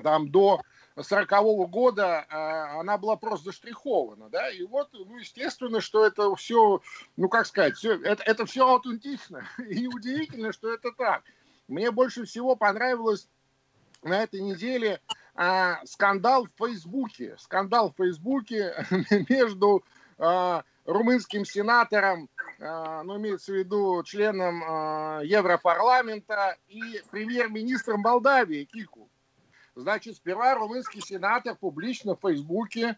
там 0.02 0.30
до 0.30 0.60
40 1.02 1.70
года 1.70 2.26
а, 2.28 2.80
она 2.80 2.98
была 2.98 3.16
просто 3.16 3.46
заштрихована, 3.46 4.28
да, 4.28 4.50
и 4.50 4.62
вот, 4.62 4.88
ну, 4.92 5.18
естественно, 5.18 5.80
что 5.80 6.04
это 6.04 6.34
все, 6.34 6.80
ну, 7.16 7.28
как 7.28 7.46
сказать, 7.46 7.76
все, 7.76 8.00
это, 8.02 8.22
это 8.24 8.46
все 8.46 8.66
аутентично, 8.66 9.44
и 9.58 9.86
удивительно, 9.86 10.52
что 10.52 10.72
это 10.72 10.92
так. 10.92 11.22
Мне 11.68 11.90
больше 11.90 12.24
всего 12.24 12.56
понравилось 12.56 13.28
на 14.02 14.22
этой 14.22 14.40
неделе 14.40 15.00
а, 15.34 15.84
скандал 15.84 16.46
в 16.46 16.64
Фейсбуке, 16.64 17.36
скандал 17.38 17.90
в 17.92 17.96
Фейсбуке 18.02 18.74
между 19.28 19.84
а, 20.18 20.64
румынским 20.84 21.44
сенатором, 21.44 22.28
а, 22.60 23.02
ну, 23.02 23.18
имеется 23.18 23.52
в 23.52 23.56
виду 23.56 24.02
членом 24.04 24.62
а, 24.66 25.20
Европарламента 25.22 26.56
и 26.68 27.02
премьер-министром 27.10 28.00
Молдавии 28.00 28.64
Кику. 28.64 29.09
Значит, 29.80 30.16
сперва 30.16 30.54
румынский 30.54 31.00
сенатор 31.00 31.56
публично 31.56 32.14
в 32.14 32.20
Фейсбуке 32.20 32.96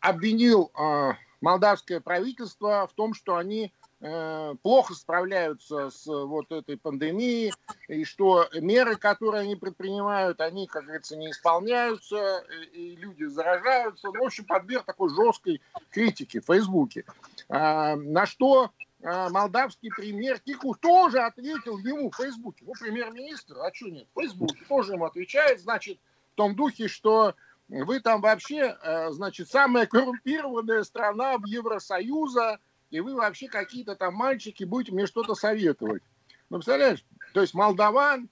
обвинил 0.00 0.70
а, 0.74 1.14
молдавское 1.40 2.00
правительство 2.00 2.86
в 2.90 2.92
том, 2.94 3.14
что 3.14 3.36
они 3.36 3.72
э, 4.00 4.54
плохо 4.62 4.94
справляются 4.94 5.90
с 5.90 6.06
вот 6.06 6.50
этой 6.50 6.76
пандемией, 6.78 7.52
и 7.88 8.04
что 8.04 8.48
меры, 8.54 8.96
которые 8.96 9.42
они 9.42 9.56
предпринимают, 9.56 10.40
они, 10.40 10.66
как 10.66 10.84
говорится, 10.84 11.16
не 11.16 11.30
исполняются, 11.30 12.44
и 12.72 12.96
люди 12.96 13.24
заражаются. 13.24 14.08
Ну, 14.08 14.22
в 14.22 14.26
общем, 14.26 14.44
подверг 14.44 14.86
такой 14.86 15.10
жесткой 15.14 15.60
критике 15.90 16.40
в 16.40 16.46
Фейсбуке. 16.46 17.04
А, 17.48 17.96
на 17.96 18.26
что 18.26 18.70
молдавский 19.02 19.90
премьер 19.90 20.38
Кику 20.40 20.74
тоже 20.74 21.20
ответил 21.20 21.78
ему 21.78 22.10
в 22.10 22.16
Фейсбуке. 22.16 22.64
Ну, 22.66 22.72
премьер-министр, 22.78 23.58
а 23.58 23.72
что 23.72 23.88
нет? 23.88 24.06
В 24.14 24.20
Фейсбуке 24.20 24.62
тоже 24.68 24.92
ему 24.92 25.06
отвечает, 25.06 25.60
значит, 25.60 25.98
в 26.32 26.36
том 26.36 26.54
духе, 26.54 26.88
что 26.88 27.34
вы 27.68 28.00
там 28.00 28.20
вообще, 28.20 28.76
э, 28.82 29.10
значит, 29.12 29.48
самая 29.48 29.86
коррумпированная 29.86 30.82
страна 30.82 31.38
в 31.38 31.46
Евросоюза, 31.46 32.58
и 32.90 33.00
вы 33.00 33.14
вообще 33.14 33.48
какие-то 33.48 33.94
там 33.94 34.14
мальчики 34.14 34.64
будете 34.64 34.92
мне 34.92 35.06
что-то 35.06 35.34
советовать. 35.34 36.02
Ну, 36.50 36.58
представляешь? 36.58 37.04
То 37.32 37.40
есть 37.40 37.54
молдаван 37.54 38.28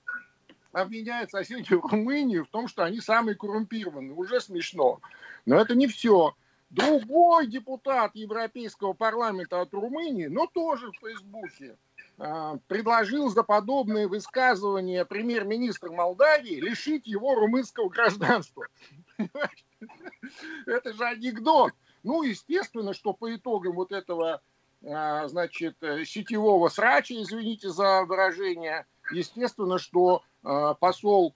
обвиняет 0.73 1.31
соседнюю 1.31 1.81
Румынию 1.81 2.45
в 2.45 2.49
том, 2.49 2.69
что 2.69 2.83
они 2.83 3.01
самые 3.01 3.37
коррумпированные. 3.37 4.13
Уже 4.13 4.41
смешно. 4.41 5.01
Но 5.47 5.61
это 5.61 5.75
не 5.75 5.87
все. 5.87 6.35
Другой 6.71 7.47
депутат 7.47 8.15
Европейского 8.15 8.93
парламента 8.93 9.61
от 9.61 9.73
Румынии, 9.73 10.27
но 10.27 10.47
тоже 10.47 10.91
в 10.93 10.99
Фейсбуке, 11.01 11.79
а, 12.19 12.59
предложил 12.67 13.31
за 13.31 13.43
подобные 13.43 14.07
высказывания 14.07 15.05
премьер-министра 15.07 15.91
Молдавии 15.91 16.61
лишить 16.61 17.07
его 17.07 17.35
румынского 17.35 17.89
гражданства. 17.89 18.67
Это 20.67 20.93
же 20.93 21.05
анекдот. 21.05 21.73
Ну, 22.03 22.23
естественно, 22.23 22.93
что 22.93 23.15
по 23.15 23.35
итогам 23.35 23.75
вот 23.75 23.93
этого 23.93 24.41
значит, 24.81 25.77
сетевого 26.05 26.69
срача, 26.69 27.21
извините 27.21 27.69
за 27.71 28.05
выражение. 28.05 28.87
Естественно, 29.11 29.79
что 29.79 30.23
посол 30.79 31.35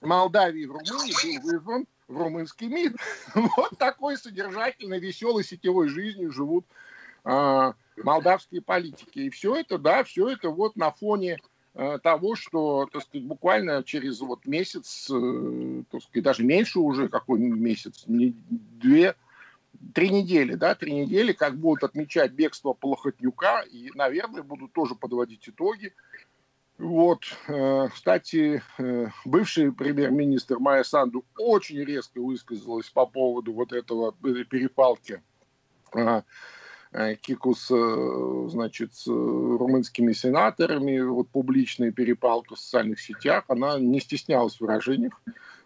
Молдавии 0.00 0.66
в 0.66 0.72
Румынии 0.72 1.38
был 1.38 1.52
вызван 1.52 1.86
в 2.08 2.16
румынский 2.16 2.68
МИД. 2.68 2.96
Вот 3.56 3.78
такой 3.78 4.16
содержательной, 4.16 4.98
веселой 4.98 5.44
сетевой 5.44 5.88
жизнью 5.88 6.32
живут 6.32 6.66
молдавские 7.24 8.60
политики. 8.60 9.20
И 9.20 9.30
все 9.30 9.56
это, 9.56 9.78
да, 9.78 10.04
все 10.04 10.28
это 10.28 10.50
вот 10.50 10.76
на 10.76 10.90
фоне 10.90 11.38
Э, 11.76 11.98
того, 12.00 12.36
что, 12.36 12.88
так 12.92 13.02
сказать, 13.02 13.26
буквально 13.26 13.82
через 13.82 14.20
вот 14.20 14.46
месяц, 14.46 15.10
э, 15.10 15.82
так 15.90 16.02
сказать, 16.02 16.22
даже 16.22 16.44
меньше 16.44 16.78
уже, 16.78 17.08
какой 17.08 17.40
месяц, 17.40 18.04
не 18.06 18.36
две, 18.48 19.16
три 19.92 20.10
недели, 20.10 20.54
да, 20.54 20.76
три 20.76 20.92
недели, 20.92 21.32
как 21.32 21.56
будут 21.56 21.82
отмечать 21.82 22.30
бегство 22.30 22.74
Полохотнюка, 22.74 23.62
и, 23.62 23.90
наверное, 23.96 24.44
будут 24.44 24.72
тоже 24.72 24.94
подводить 24.94 25.48
итоги. 25.48 25.92
Вот, 26.76 27.22
э, 27.48 27.88
кстати, 27.92 28.62
бывший 29.24 29.72
премьер-министр 29.72 30.58
Майя 30.58 30.82
Санду 30.82 31.24
очень 31.38 31.84
резко 31.84 32.20
высказалась 32.20 32.90
по 32.90 33.06
поводу 33.06 33.52
вот 33.52 33.72
этого 33.72 34.12
перепалки 34.12 35.22
Э, 36.94 37.16
Кикус, 37.16 37.72
э, 37.72 38.46
значит, 38.50 38.94
с 38.94 39.08
румынскими 39.08 40.12
сенаторами, 40.12 41.00
вот 41.00 41.28
публичная 41.28 41.90
перепалка 41.90 42.54
в 42.54 42.60
социальных 42.60 43.00
сетях, 43.00 43.44
она 43.48 43.80
не 43.80 43.98
стеснялась 43.98 44.54
в 44.54 44.60
выражениях. 44.60 45.20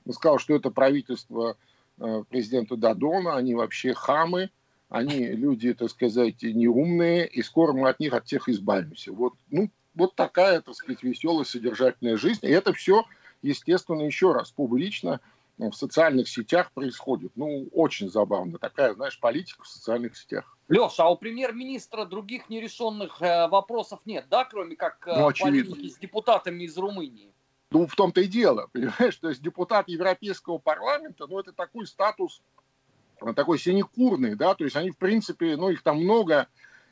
Она 0.07 0.15
сказала, 0.15 0.39
что 0.39 0.55
это 0.55 0.71
правительство 0.71 1.59
э, 1.99 2.25
президента 2.31 2.77
Дадона, 2.77 3.37
они 3.37 3.55
вообще 3.55 3.93
хамы, 3.93 4.49
они 4.89 5.27
люди, 5.27 5.75
так 5.75 5.91
сказать, 5.91 6.43
неумные, 6.43 7.27
и 7.27 7.43
скоро 7.43 7.75
мы 7.75 7.91
от 7.91 8.01
них, 8.01 8.15
от 8.15 8.25
всех 8.25 8.49
избавимся. 8.49 9.13
Вот, 9.13 9.35
ну, 9.51 9.69
вот 9.99 10.15
такая, 10.15 10.61
так 10.61 10.75
сказать, 10.75 11.03
веселая, 11.03 11.45
содержательная 11.45 12.17
жизнь. 12.17 12.47
И 12.47 12.51
это 12.51 12.73
все, 12.73 13.05
естественно, 13.43 14.03
еще 14.03 14.33
раз 14.33 14.51
публично 14.51 15.21
в 15.59 15.73
социальных 15.73 16.29
сетях 16.29 16.71
происходит. 16.73 17.33
Ну, 17.35 17.69
очень 17.73 18.09
забавно. 18.09 18.59
Такая, 18.59 18.95
знаешь, 18.95 19.19
политика 19.19 19.65
в 19.65 19.69
социальных 19.69 20.17
сетях. 20.17 20.57
Леша, 20.69 21.05
а 21.05 21.09
у 21.09 21.17
премьер-министра 21.17 22.05
других 22.05 22.49
нерешенных 22.49 23.21
э, 23.21 23.49
вопросов 23.49 24.01
нет, 24.05 24.27
да, 24.31 24.45
кроме 24.45 24.77
как 24.77 25.07
э, 25.09 25.19
ну, 25.19 25.31
полемики 25.33 25.89
с 25.89 25.99
депутатами 25.99 26.65
из 26.65 26.77
Румынии? 26.77 27.33
Ну, 27.71 27.87
в 27.87 27.95
том-то 27.97 28.21
и 28.21 28.27
дело, 28.27 28.69
понимаешь, 28.73 29.17
то 29.17 29.31
есть 29.31 29.43
депутат 29.43 29.89
Европейского 29.89 30.59
парламента, 30.59 31.27
ну, 31.27 31.41
это 31.41 31.53
такой 31.53 31.87
статус, 31.87 32.43
такой 33.35 33.59
синекурный, 33.59 34.37
да, 34.37 34.55
то 34.55 34.65
есть 34.65 34.77
они, 34.77 34.91
в 34.91 34.99
принципе, 34.99 35.57
ну, 35.57 35.71
их 35.71 35.83
там 35.83 35.99
много, 35.99 36.47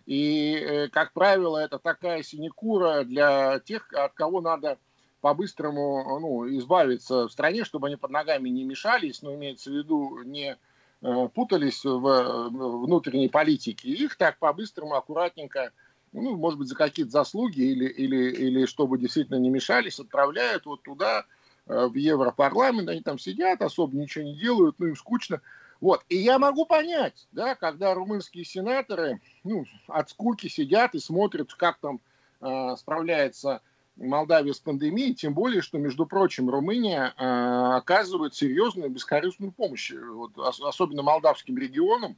и, 0.07 0.89
как 0.93 1.13
правило, 1.13 1.59
это 1.59 1.79
такая 1.79 2.23
синекура 2.23 3.05
для 3.05 3.59
тех, 3.61 3.93
от 3.93 4.15
кого 4.15 4.41
надо 4.41 4.79
по-быстрому 5.21 6.19
ну, 6.21 6.49
избавиться 6.59 7.27
в 7.27 7.33
стране, 7.33 7.65
чтобы 7.65 7.89
они 7.89 7.97
под 7.97 8.11
ногами 8.11 8.49
не 8.49 8.65
мешались, 8.65 9.23
но 9.23 9.35
имеется 9.35 9.71
в 9.71 9.75
виду 9.75 10.23
не 10.23 10.57
Э, 11.03 11.29
путались 11.33 11.85
в 11.85 12.49
внутренней 12.51 13.29
политике. 13.29 13.91
Их 13.91 14.17
так 14.17 14.39
по-быстрому, 14.39 14.95
аккуратненько, 14.95 15.73
ну, 16.13 16.37
может 16.37 16.59
быть, 16.59 16.69
за 16.69 16.75
какие-то 16.75 17.13
заслуги 17.13 17.61
или, 17.61 17.85
или, 17.87 18.31
или 18.33 18.67
чтобы 18.67 18.99
действительно 18.99 19.37
не 19.37 19.51
мешались, 19.51 20.01
отправляют 20.01 20.65
вот 20.65 20.83
туда, 20.83 21.27
э, 21.67 21.87
в 21.87 21.95
Европарламент, 21.95 22.89
они 22.89 23.03
там 23.03 23.19
сидят, 23.19 23.61
особо 23.61 23.95
ничего 23.97 24.25
не 24.25 24.37
делают, 24.37 24.77
ну, 24.79 24.87
им 24.87 24.97
скучно. 24.97 25.43
Вот. 25.81 26.05
И 26.09 26.17
я 26.17 26.39
могу 26.39 26.65
понять, 26.67 27.27
да, 27.33 27.55
когда 27.55 27.95
румынские 27.95 28.45
сенаторы 28.45 29.21
ну, 29.45 29.65
от 29.89 30.11
скуки 30.11 30.49
сидят 30.49 30.95
и 30.95 30.99
смотрят, 30.99 31.53
как 31.55 31.79
там 31.79 32.01
э, 32.41 32.77
справляется 32.77 33.61
Молдавии 33.97 34.53
с 34.53 34.59
пандемией, 34.59 35.15
тем 35.15 35.33
более, 35.33 35.63
что, 35.63 35.79
между 35.79 36.05
прочим, 36.05 36.51
Румыния 36.51 37.15
э, 37.17 37.77
оказывает 37.77 38.35
серьезную 38.35 38.91
бескорыстную 38.91 39.53
помощь, 39.53 39.91
вот, 39.93 40.33
особенно 40.39 41.03
молдавским 41.03 41.57
регионам, 41.57 42.17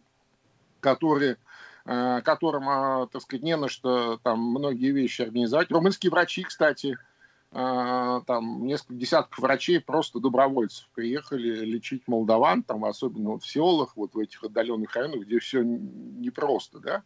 которые, 0.81 1.37
э, 1.85 2.21
которым, 2.23 2.69
э, 2.69 3.07
так 3.13 3.23
сказать, 3.23 3.45
не 3.45 3.57
на 3.57 3.69
что 3.69 4.19
там 4.19 4.41
многие 4.41 4.91
вещи 4.91 5.23
организовать. 5.23 5.71
Румынские 5.71 6.11
врачи, 6.11 6.43
кстати, 6.43 6.97
э, 6.97 7.08
там 7.51 8.67
несколько 8.67 8.95
десятков 8.95 9.39
врачей 9.39 9.81
просто 9.81 10.21
добровольцев 10.21 10.89
приехали 10.95 11.65
лечить 11.65 12.07
молдаван, 12.07 12.63
там 12.63 12.85
особенно 12.85 13.31
вот 13.31 13.43
в 13.43 13.51
селах, 13.51 13.97
вот 13.97 14.15
в 14.15 14.19
этих 14.19 14.45
отдаленных 14.45 14.95
районах, 14.95 15.21
где 15.21 15.39
все 15.39 15.63
непросто, 15.63 16.79
да. 16.79 17.03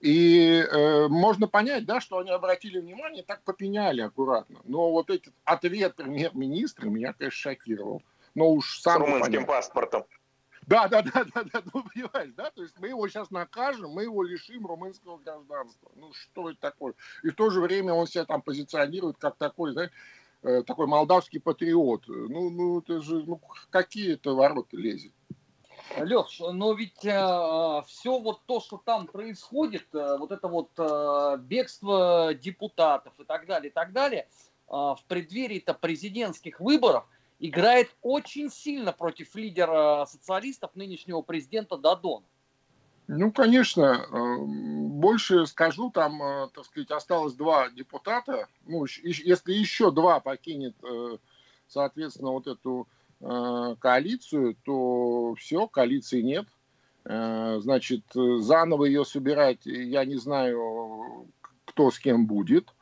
И 0.00 0.66
э, 0.68 1.06
можно 1.06 1.46
понять, 1.46 1.86
да, 1.86 2.00
что 2.00 2.18
они 2.18 2.30
обратили 2.30 2.80
внимание, 2.80 3.22
так 3.22 3.44
попеняли 3.44 4.00
аккуратно. 4.00 4.60
Но 4.64 4.90
вот 4.90 5.10
этот 5.10 5.32
ответ 5.44 5.94
премьер-министра 5.94 6.88
меня, 6.88 7.12
конечно, 7.12 7.38
шокировал. 7.38 8.02
Но 8.34 8.50
уж 8.50 8.80
сам 8.80 8.96
С 9.02 9.04
румынским 9.04 9.32
понятно. 9.32 9.46
паспортом. 9.46 10.04
Да, 10.66 10.88
да, 10.88 11.02
да, 11.02 11.24
да, 11.34 11.44
да, 11.44 11.62
ну, 11.72 11.82
понимаешь, 11.82 12.32
да, 12.36 12.50
то 12.50 12.62
есть 12.62 12.74
мы 12.78 12.88
его 12.88 13.08
сейчас 13.08 13.30
накажем, 13.30 13.90
мы 13.90 14.04
его 14.04 14.22
лишим 14.22 14.66
румынского 14.66 15.18
гражданства. 15.18 15.90
Ну, 15.96 16.12
что 16.12 16.50
это 16.50 16.60
такое? 16.60 16.94
И 17.22 17.30
в 17.30 17.34
то 17.34 17.50
же 17.50 17.60
время 17.60 17.92
он 17.92 18.06
себя 18.06 18.24
там 18.24 18.42
позиционирует 18.42 19.16
как 19.18 19.36
такой, 19.36 19.72
знаешь, 19.72 19.90
э, 20.42 20.62
такой 20.62 20.86
молдавский 20.86 21.40
патриот. 21.40 22.04
Ну, 22.06 22.50
ну, 22.50 22.78
это 22.78 23.00
же, 23.00 23.24
ну, 23.24 23.40
какие 23.70 24.14
это 24.14 24.32
ворота 24.34 24.76
лезет? 24.76 25.12
Леш, 25.98 26.40
но 26.40 26.72
ведь 26.74 27.04
э, 27.04 27.82
все 27.86 28.18
вот 28.18 28.42
то, 28.46 28.60
что 28.60 28.80
там 28.82 29.06
происходит, 29.06 29.86
э, 29.92 30.16
вот 30.18 30.30
это 30.30 30.48
вот 30.48 30.70
э, 30.78 31.38
бегство 31.40 32.34
депутатов 32.34 33.12
и 33.18 33.24
так 33.24 33.46
далее, 33.46 33.70
и 33.70 33.72
так 33.72 33.92
далее, 33.92 34.28
э, 34.68 34.72
в 34.72 35.00
преддверии-то 35.08 35.74
президентских 35.74 36.60
выборов 36.60 37.04
играет 37.42 37.94
очень 38.00 38.50
сильно 38.50 38.92
против 38.92 39.34
лидера 39.34 40.06
социалистов, 40.06 40.74
нынешнего 40.74 41.20
президента 41.22 41.76
Дадона. 41.76 42.24
Ну, 43.08 43.30
конечно, 43.32 44.06
э, 44.10 44.36
больше 44.44 45.46
скажу, 45.46 45.90
там, 45.90 46.22
э, 46.22 46.48
так 46.54 46.64
сказать, 46.64 46.90
осталось 46.90 47.34
два 47.34 47.68
депутата, 47.68 48.46
ну, 48.64 48.86
если 48.86 49.52
еще 49.52 49.90
два 49.90 50.20
покинет, 50.20 50.74
э, 50.82 51.18
соответственно, 51.66 52.30
вот 52.30 52.46
эту 52.46 52.88
Э, 53.22 53.76
коалицию, 53.78 54.56
то 54.64 55.34
все, 55.38 55.68
коалиции 55.68 56.22
нет. 56.22 56.46
Значит, 57.04 58.04
заново 58.14 58.84
ее 58.84 59.04
собирать, 59.04 59.66
я 59.66 60.04
не 60.04 60.14
знаю, 60.14 61.26
кто 61.64 61.90
с 61.90 61.98
кем 61.98 62.28
будет. 62.28 62.72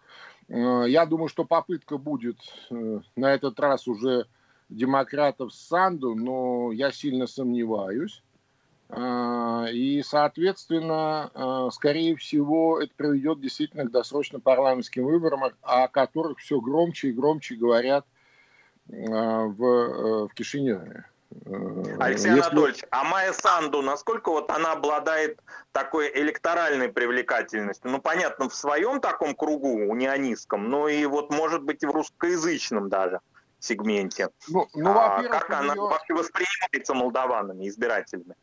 Я 0.46 1.07
думаю, 1.07 1.29
что 1.29 1.46
попытка 1.46 1.96
будет 1.96 2.37
на 2.68 3.33
этот 3.33 3.59
раз 3.59 3.88
уже 3.88 4.27
демократов 4.70 5.52
Санду, 5.52 6.14
но 6.14 6.72
я 6.72 6.90
сильно 6.90 7.26
сомневаюсь. 7.26 8.22
И, 8.92 10.02
соответственно, 10.04 11.70
скорее 11.70 12.16
всего, 12.16 12.80
это 12.80 12.92
приведет 12.96 13.40
действительно 13.40 13.85
к 13.85 13.92
досрочным 13.92 14.40
парламентским 14.40 15.04
выборам, 15.04 15.42
о 15.62 15.87
которых 15.87 16.38
все 16.38 16.61
громче 16.61 17.11
и 17.11 17.12
громче 17.12 17.54
говорят– 17.54 18.04
а, 18.92 19.44
в, 19.44 19.64
э, 19.64 20.28
в 20.28 20.35
Кишиневе. 20.35 21.04
Э, 21.46 21.96
Алексей 22.00 22.30
Если... 22.30 22.40
Анатольевич, 22.40 22.85
а 22.90 23.04
Майя 23.04 23.33
Санду, 23.33 23.83
насколько 23.83 24.30
вот 24.30 24.50
она 24.50 24.72
обладает 24.72 25.40
такой 25.72 26.11
электоральной 26.12 26.88
привлекательностью? 26.88 27.90
Ну, 27.90 28.00
понятно, 28.00 28.48
в 28.48 28.54
своем 28.54 29.00
таком 29.00 29.35
кругу, 29.35 29.68
унионистском, 29.68 30.68
но 30.68 30.88
и 30.88 31.04
вот, 31.06 31.30
может 31.30 31.62
быть, 31.62 31.83
и 31.83 31.87
в 31.87 31.90
русскоязычном 31.90 32.88
даже 32.88 33.20
сегменте. 33.61 34.31
Ну, 34.49 34.66
ну 34.75 34.90
а 34.90 35.23
как 35.23 35.51
она 35.51 35.75
нее... 35.75 35.83
вообще 35.83 36.14
воспринимается 36.14 36.94
молдаванами, 36.94 37.68
избирателями? 37.68 38.35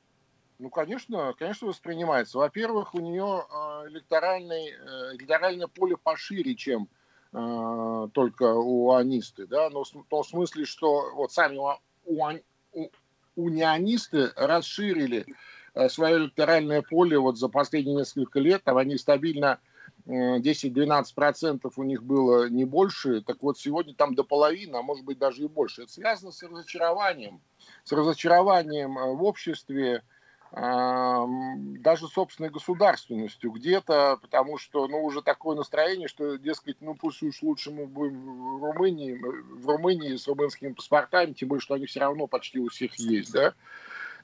Ну, 0.60 0.70
конечно, 0.70 1.34
конечно 1.38 1.68
воспринимается. 1.68 2.38
Во-первых, 2.38 2.96
у 2.96 3.00
нее 3.00 3.46
э, 3.50 3.90
электоральный, 3.90 4.70
электоральное 5.14 5.68
поле 5.68 5.98
пошире, 5.98 6.56
чем 6.56 6.88
э, 7.34 8.08
только 8.14 8.54
уанисты, 8.54 9.46
да, 9.46 9.70
но 9.70 9.84
в 9.84 10.06
том 10.10 10.24
смысле, 10.24 10.66
что 10.66 11.14
вот 11.14 11.32
сами 11.32 11.58
уан, 12.06 12.42
у, 12.74 12.90
унионисты 13.36 14.32
расширили 14.36 15.26
э, 15.74 15.90
свое 15.90 16.18
электоральное 16.18 16.82
поле 16.82 17.18
вот 17.20 17.38
за 17.38 17.50
последние 17.50 17.98
несколько 17.98 18.40
лет, 18.40 18.64
там 18.64 18.78
они 18.78 18.98
стабильно 18.98 19.60
10-12% 20.08 21.72
у 21.76 21.84
них 21.84 22.04
было 22.04 22.50
не 22.50 22.66
больше, 22.66 23.22
так 23.22 23.44
вот 23.44 23.60
сегодня 23.60 23.94
там 23.94 24.16
до 24.16 24.24
половины, 24.24 24.78
а 24.78 24.82
может 24.82 25.04
быть 25.06 25.18
даже 25.18 25.44
и 25.44 25.48
больше. 25.48 25.84
Это 25.84 25.92
связано 25.92 26.32
с 26.32 26.42
разочарованием, 26.44 27.42
с 27.84 27.92
разочарованием 27.92 28.98
э, 28.98 29.14
в 29.14 29.24
обществе, 29.24 30.04
даже 30.52 32.08
собственной 32.08 32.50
государственностью 32.50 33.52
где-то, 33.52 34.18
потому 34.22 34.58
что, 34.58 34.88
ну, 34.88 35.04
уже 35.04 35.22
такое 35.22 35.58
настроение, 35.58 36.08
что, 36.08 36.38
дескать, 36.38 36.78
ну, 36.80 36.96
пусть 36.96 37.22
уж 37.22 37.42
лучше 37.42 37.70
мы 37.70 37.86
будем 37.86 38.60
в 38.60 38.64
Румынии, 38.64 39.14
в 39.14 39.68
Румынии 39.68 40.16
с 40.16 40.28
румынскими 40.28 40.72
паспортами, 40.72 41.34
тем 41.34 41.50
более, 41.50 41.62
что 41.62 41.74
они 41.74 41.86
все 41.86 42.00
равно 42.00 42.28
почти 42.28 42.60
у 42.60 42.70
всех 42.70 42.96
есть, 42.96 43.34
да, 43.34 43.54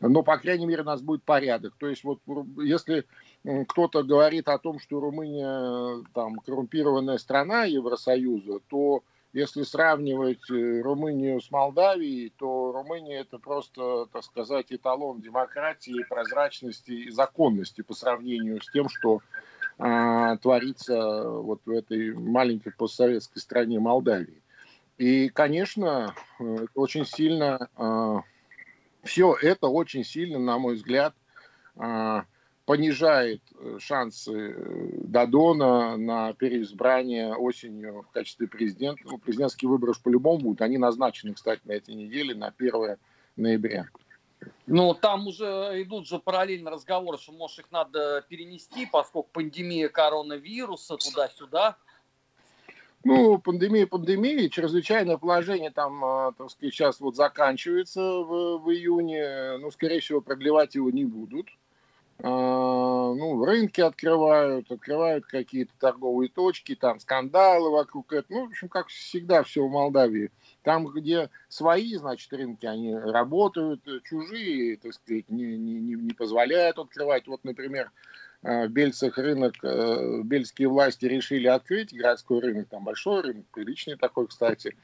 но, 0.08 0.24
по 0.24 0.38
крайней 0.38 0.66
мере, 0.66 0.82
у 0.82 0.86
нас 0.86 1.02
будет 1.02 1.24
порядок. 1.24 1.74
То 1.78 1.88
есть 1.88 2.04
вот 2.04 2.20
если 2.58 3.06
кто-то 3.68 4.04
говорит 4.04 4.48
о 4.48 4.58
том, 4.58 4.80
что 4.80 5.00
Румыния 5.00 6.04
там 6.14 6.40
коррумпированная 6.40 7.18
страна 7.18 7.66
Евросоюза, 7.66 8.60
то 8.68 9.04
если 9.34 9.64
сравнивать 9.64 10.50
э, 10.52 10.82
Румынию 10.82 11.42
с 11.42 11.50
Молдавией, 11.50 12.32
то 12.38 12.72
Румыния 12.72 13.22
это 13.22 13.40
просто, 13.40 14.06
так 14.14 14.24
сказать, 14.24 14.68
эталон 14.70 15.22
демократии, 15.22 16.06
прозрачности 16.08 16.92
и 16.92 17.10
законности 17.10 17.82
по 17.82 17.96
сравнению 17.96 18.62
с 18.62 18.72
тем, 18.72 18.88
что 18.90 19.22
а, 19.80 20.38
творится 20.38 21.24
вот 21.28 21.62
в 21.66 21.72
этой 21.72 22.14
маленькой 22.14 22.74
постсоветской 22.74 23.42
стране 23.42 23.80
Молдавии. 23.80 24.44
И, 25.00 25.30
конечно, 25.30 26.14
э, 26.40 26.68
очень 26.76 27.06
сильно, 27.06 27.70
а, 27.76 28.22
все 29.04 29.36
это 29.42 29.68
очень 29.68 30.04
сильно, 30.04 30.40
на 30.40 30.58
мой 30.58 30.76
взгляд, 30.76 31.14
а, 31.76 32.26
понижает 32.66 33.42
э, 33.60 33.78
шансы 33.80 34.32
э, 34.32 34.90
Дадона 35.04 35.98
на 35.98 36.34
переизбрание 36.34 37.36
осенью 37.36 38.04
в 38.04 38.14
качестве 38.14 38.48
президента. 38.48 39.02
Ну, 39.04 39.18
президентские 39.18 39.70
выборы 39.70 39.94
по-любому 40.02 40.40
будут. 40.40 40.62
Они 40.62 40.78
назначены, 40.78 41.34
кстати, 41.34 41.62
на 41.66 41.74
этой 41.74 41.94
неделе, 41.94 42.34
на 42.34 42.54
1 42.58 42.98
ноября. 43.36 43.90
Ну, 44.66 44.94
там 44.94 45.28
уже 45.28 45.82
идут 45.84 46.08
же 46.08 46.20
параллельно 46.20 46.72
разговоры, 46.72 47.18
что, 47.18 47.34
может, 47.34 47.60
их 47.60 47.72
надо 47.72 48.26
перенести, 48.30 48.86
поскольку 48.86 49.30
пандемия 49.34 49.90
коронавируса 49.90 50.96
туда-сюда. 50.98 51.78
Ну, 53.04 53.38
пандемия, 53.38 53.86
пандемия, 53.86 54.48
чрезвычайное 54.50 55.18
положение 55.18 55.72
там, 55.72 56.04
а, 56.06 56.32
так 56.32 56.50
сказать, 56.50 56.74
сейчас 56.74 57.00
вот 57.02 57.18
заканчивается 57.18 58.02
в, 58.02 58.60
в 58.60 58.72
июне. 58.72 59.58
Ну, 59.58 59.72
скорее 59.72 60.00
всего, 60.00 60.22
продлевать 60.22 60.76
его 60.76 60.90
не 60.90 61.04
будут. 61.04 61.48
А, 62.20 62.30
ну, 63.14 63.44
рынки 63.44 63.82
открывают, 63.82 64.72
открывают 64.72 65.26
какие-то 65.26 65.74
торговые 65.78 66.30
точки, 66.30 66.76
там 66.76 67.02
скандалы 67.02 67.72
вокруг 67.72 68.14
этого. 68.14 68.38
Ну, 68.38 68.46
в 68.46 68.50
общем, 68.50 68.70
как 68.70 68.88
всегда 68.88 69.44
все 69.44 69.68
в 69.68 69.70
Молдавии. 69.70 70.32
Там, 70.62 70.88
где 70.88 71.30
свои, 71.50 71.96
значит, 71.96 72.32
рынки, 72.32 72.66
они 72.66 72.96
работают, 72.96 73.82
чужие, 74.06 74.78
так 74.78 74.94
сказать, 74.94 75.30
не, 75.30 75.58
не, 75.58 75.96
не 75.96 76.14
позволяют 76.14 76.80
открывать. 76.80 77.28
Вот, 77.28 77.44
например, 77.44 77.92
в 78.44 78.68
Бельцах 78.68 79.18
рынок, 79.18 79.56
э, 79.64 80.22
бельские 80.24 80.68
власти 80.68 81.06
решили 81.06 81.48
открыть 81.48 81.94
городской 81.94 82.42
рынок, 82.42 82.68
там 82.70 82.84
большой 82.84 83.22
рынок, 83.22 83.46
приличный 83.54 83.96
такой, 83.96 84.28
кстати. 84.28 84.76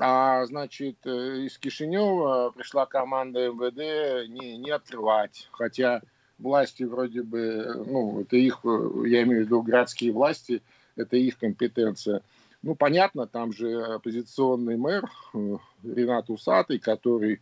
А, 0.00 0.44
значит, 0.44 0.96
э, 1.04 1.46
из 1.46 1.56
Кишинева 1.56 2.52
пришла 2.54 2.84
команда 2.84 3.48
МВД 3.48 4.28
не, 4.28 4.58
не 4.58 4.70
открывать, 4.70 5.48
хотя 5.50 6.02
власти 6.38 6.82
вроде 6.82 7.22
бы, 7.22 7.84
ну, 7.86 8.20
это 8.20 8.36
их, 8.36 8.60
я 8.64 9.22
имею 9.22 9.42
в 9.42 9.46
виду 9.46 9.62
городские 9.62 10.12
власти, 10.12 10.62
это 10.94 11.16
их 11.16 11.38
компетенция. 11.38 12.20
Ну, 12.62 12.74
понятно, 12.74 13.26
там 13.26 13.52
же 13.52 13.82
оппозиционный 13.82 14.76
мэр 14.76 15.10
э, 15.32 15.56
Ренат 15.84 16.28
Усатый, 16.28 16.78
который, 16.78 17.40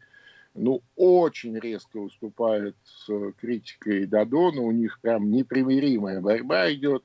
ну, 0.54 0.82
очень 0.96 1.58
резко 1.58 1.96
уступает 1.96 2.76
с 2.84 3.32
критикой 3.40 4.06
Дадона, 4.06 4.60
у 4.60 4.70
них 4.70 5.00
прям 5.00 5.30
непримиримая 5.30 6.20
борьба 6.20 6.72
идет. 6.72 7.04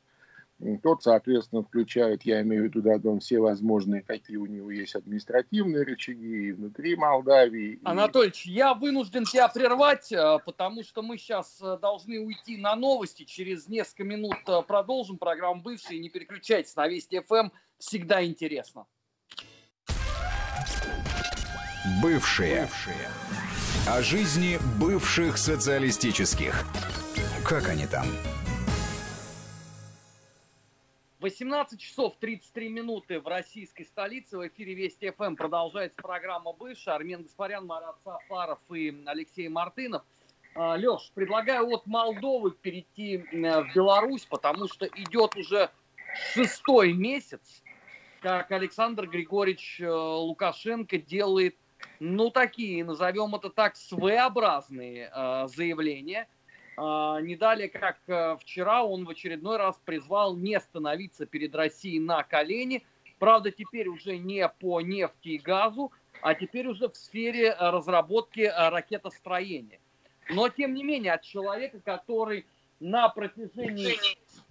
Тот, 0.81 1.03
соответственно, 1.03 1.61
включает, 1.61 2.23
я 2.23 2.41
имею 2.41 2.63
в 2.63 2.65
виду 2.65 2.81
Дадон, 2.81 3.19
все 3.19 3.37
возможные, 3.39 4.01
какие 4.01 4.37
у 4.37 4.47
него 4.47 4.71
есть 4.71 4.95
административные 4.95 5.83
рычаги 5.83 6.51
внутри 6.51 6.95
Молдавии. 6.95 7.73
И... 7.73 7.79
я 8.47 8.73
вынужден 8.73 9.25
тебя 9.25 9.49
прервать, 9.49 10.11
э, 10.11 10.39
потому 10.43 10.83
что 10.83 11.03
мы 11.03 11.19
сейчас 11.19 11.61
э, 11.61 11.77
должны 11.79 12.19
уйти 12.19 12.57
на 12.57 12.75
новости. 12.75 13.23
Через 13.23 13.67
несколько 13.67 14.03
минут 14.03 14.37
э, 14.47 14.61
продолжим 14.67 15.19
программу 15.19 15.61
«Бывшие». 15.61 15.99
Не 15.99 16.09
переключайтесь 16.09 16.75
на 16.75 16.87
Вести 16.87 17.19
ФМ. 17.19 17.49
Всегда 17.77 18.25
интересно. 18.25 18.87
Бывшие. 22.01 22.61
Бывшие. 22.61 23.09
О 23.87 24.01
жизни 24.01 24.59
бывших 24.77 25.37
социалистических. 25.37 26.65
Как 27.45 27.69
они 27.69 27.87
там? 27.87 28.05
18 31.21 31.79
часов 31.79 32.15
33 32.19 32.69
минуты 32.69 33.21
в 33.21 33.27
российской 33.27 33.85
столице. 33.85 34.37
В 34.37 34.45
эфире 34.47 34.73
Вести 34.73 35.09
ФМ 35.11 35.35
продолжается 35.35 36.01
программа 36.01 36.51
«Бывшая». 36.51 36.95
Армен 36.95 37.23
Гаспарян, 37.23 37.65
Марат 37.65 37.95
Сафаров 38.03 38.59
и 38.69 39.03
Алексей 39.05 39.47
Мартынов. 39.47 40.03
А, 40.55 40.75
Леш, 40.75 41.11
предлагаю 41.15 41.69
от 41.73 41.87
Молдовы 41.87 42.51
перейти 42.51 43.17
в 43.31 43.73
Беларусь, 43.73 44.25
потому 44.25 44.67
что 44.67 44.85
идет 44.87 45.37
уже 45.37 45.71
шестой 46.33 46.91
месяц, 46.91 47.63
как 48.21 48.51
Александр 48.51 49.07
Григорьевич 49.07 49.79
э, 49.79 49.89
Лукашенко 49.89 50.97
делает, 50.97 51.55
ну, 51.99 52.29
такие, 52.31 52.83
назовем 52.83 53.35
это 53.35 53.49
так, 53.49 53.75
своеобразные 53.75 55.11
э, 55.13 55.47
заявления– 55.47 56.27
а, 56.79 57.19
не 57.21 57.35
далее, 57.35 57.69
как 57.69 57.97
э, 58.05 58.37
вчера, 58.39 58.83
он 58.83 59.05
в 59.05 59.09
очередной 59.09 59.57
раз 59.57 59.81
призвал 59.83 60.35
не 60.35 60.59
становиться 60.59 61.25
перед 61.25 61.55
Россией 61.55 61.99
на 61.99 62.21
колени. 62.21 62.85
Правда, 63.17 63.49
теперь 63.49 63.87
уже 63.87 64.19
не 64.19 64.47
по 64.47 64.79
нефти 64.79 65.29
и 65.29 65.37
газу, 65.39 65.91
а 66.21 66.35
теперь 66.35 66.67
уже 66.67 66.87
в 66.87 66.95
сфере 66.95 67.47
э, 67.47 67.69
разработки 67.71 68.41
э, 68.41 68.69
ракетостроения. 68.69 69.79
Но, 70.29 70.49
тем 70.49 70.75
не 70.75 70.83
менее, 70.83 71.13
от 71.13 71.23
человека, 71.23 71.79
который 71.79 72.45
на 72.79 73.09
протяжении 73.09 73.95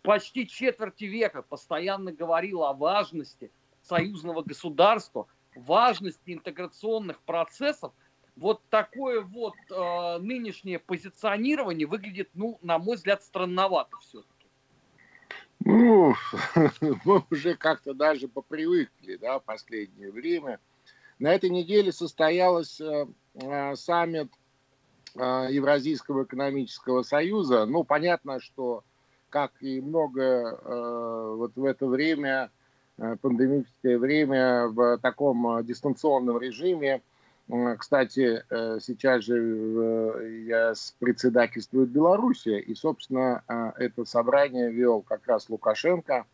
почти 0.03 0.49
четверти 0.49 1.05
века 1.05 1.43
постоянно 1.43 2.11
говорил 2.11 2.65
о 2.65 2.73
важности 2.73 3.53
союзного 3.83 4.43
государства, 4.43 5.29
важности 5.57 6.33
интеграционных 6.33 7.21
процессов– 7.21 7.93
вот 8.37 8.61
такое 8.69 9.23
вот 9.23 9.55
э, 9.71 10.19
нынешнее 10.19 10.79
позиционирование 10.79 11.87
выглядит, 11.87 12.29
ну, 12.35 12.59
на 12.63 12.79
мой 12.79 12.97
взгляд, 12.97 13.23
странновато 13.23 13.97
все-таки. 13.99 14.47
Ну, 15.61 16.15
мы 17.05 17.25
уже 17.31 17.55
как-то 17.57 17.95
даже 17.95 18.29
попривыкли, 18.29 19.17
да, 19.17 19.39
в 19.39 19.45
последнее 19.45 20.13
время. 20.13 20.61
На 21.19 21.35
этой 21.35 21.49
неделе 21.49 21.93
состоялся 21.93 22.85
э, 22.85 23.07
э, 23.37 23.75
саммит 23.77 24.31
э, 25.15 25.49
Евразийского 25.51 26.25
экономического 26.25 27.03
союза. 27.03 27.65
Ну, 27.65 27.85
понятно, 27.85 28.39
что, 28.39 28.85
как 29.31 29.53
и 29.63 29.81
много 29.81 30.23
э, 30.23 31.35
вот 31.37 31.57
в 31.57 31.65
это 31.65 31.87
время, 31.87 32.51
пандемическое 32.97 33.99
время, 33.99 34.69
в 34.69 34.99
таком 34.99 35.59
э, 35.59 35.65
дистанционном 35.65 36.41
режиме, 36.41 37.03
кстати, 37.79 38.43
э, 38.51 38.79
сейчас 38.81 39.23
же 39.23 39.37
э, 39.39 40.45
я 40.49 40.75
председательствую 40.99 41.87
Беларуси, 41.87 42.59
и, 42.59 42.75
собственно, 42.75 43.45
э, 43.47 43.85
это 43.85 44.05
собрание 44.05 44.73
вел 44.73 45.03
как 45.03 45.27
раз 45.29 45.49
Лукашенко. 45.49 46.27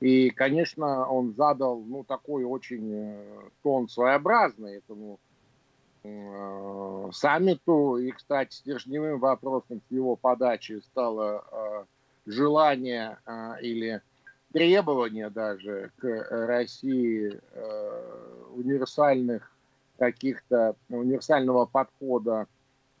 И, 0.00 0.28
конечно, 0.28 1.08
он 1.08 1.34
задал, 1.34 1.80
ну, 1.80 2.04
такой 2.04 2.44
очень 2.44 3.16
тон 3.62 3.88
своеобразный 3.88 4.76
этому 4.76 5.18
саммиту. 7.12 7.96
И, 7.96 8.10
кстати, 8.10 8.54
стержневым 8.54 9.18
вопросом 9.18 9.80
с 9.88 9.90
его 9.90 10.16
подачи 10.16 10.82
стало 10.84 11.86
желание 12.26 13.16
или 13.62 14.02
требование 14.54 15.28
даже 15.28 15.90
к 15.98 16.06
России 16.30 17.38
универсальных 18.54 19.54
каких-то 19.98 20.76
универсального 20.88 21.66
подхода 21.66 22.46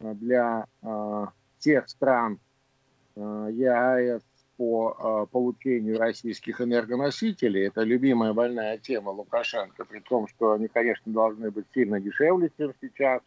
э, 0.00 0.14
для 0.14 0.66
э, 0.82 1.26
тех 1.58 1.88
стран 1.88 2.38
э, 3.16 3.48
ЕАЭС 3.52 4.22
по 4.56 4.96
э, 4.96 5.32
получению 5.32 5.98
российских 5.98 6.60
энергоносителей. 6.60 7.66
Это 7.66 7.82
любимая 7.82 8.32
больная 8.32 8.78
тема 8.78 9.10
Лукашенко, 9.10 9.84
при 9.84 10.00
том, 10.00 10.28
что 10.28 10.52
они, 10.52 10.68
конечно, 10.68 11.12
должны 11.12 11.50
быть 11.50 11.66
сильно 11.74 12.00
дешевле, 12.00 12.50
чем 12.56 12.72
сейчас. 12.80 13.22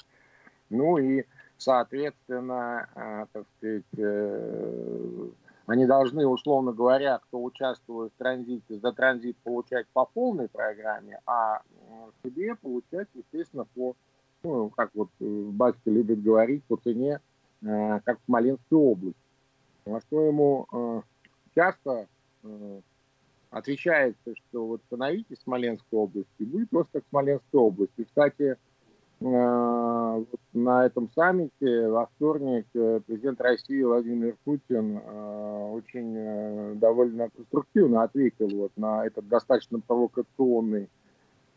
Ну 0.70 0.98
и, 0.98 1.26
соответственно, 1.58 2.88
э, 2.96 3.26
так 3.34 3.46
сказать, 3.58 3.84
э, 3.98 5.28
они 5.68 5.86
должны, 5.86 6.26
условно 6.26 6.72
говоря, 6.72 7.20
кто 7.20 7.44
участвует 7.44 8.14
в 8.14 8.18
транзите, 8.18 8.80
за 8.80 8.94
транзит 8.94 9.36
получать 9.44 9.86
по 9.92 10.06
полной 10.06 10.48
программе, 10.48 11.20
а 11.26 11.62
себе 12.24 12.56
получать, 12.56 13.10
естественно, 13.14 13.66
по, 13.76 13.94
ну, 14.44 14.70
как 14.70 14.92
вот 14.96 15.10
э, 15.20 15.26
Батька 15.26 15.92
любит 15.92 16.24
говорить, 16.24 16.64
по 16.64 16.78
цене, 16.78 17.20
э, 17.62 18.00
как 18.06 18.18
в 18.20 18.26
Смоленской 18.26 18.78
области. 18.78 19.20
На 19.86 20.00
что 20.00 20.22
ему 20.22 20.68
э, 20.72 21.02
часто 21.54 22.08
отвечается, 23.50 24.36
что 24.36 24.68
вот 24.68 24.82
становитесь 24.86 25.42
Смоленской 25.44 26.00
области, 26.00 26.44
будет 26.44 26.70
просто 26.70 26.94
как 26.94 27.04
Смоленской 27.10 27.60
области. 27.60 28.06
Кстати, 28.06 28.56
вот 29.20 30.40
на 30.54 30.86
этом 30.86 31.10
саммите 31.16 31.88
во 31.88 32.06
вторник 32.06 32.68
президент 32.72 33.42
России 33.42 33.82
Владимир 33.82 34.36
Путин 34.44 34.98
очень 34.98 36.80
довольно 36.80 37.30
конструктивно 37.30 38.04
ответил 38.04 38.50
вот 38.50 38.72
на 38.76 39.06
этот 39.08 39.28
достаточно 39.28 39.80
провокационный 39.80 40.88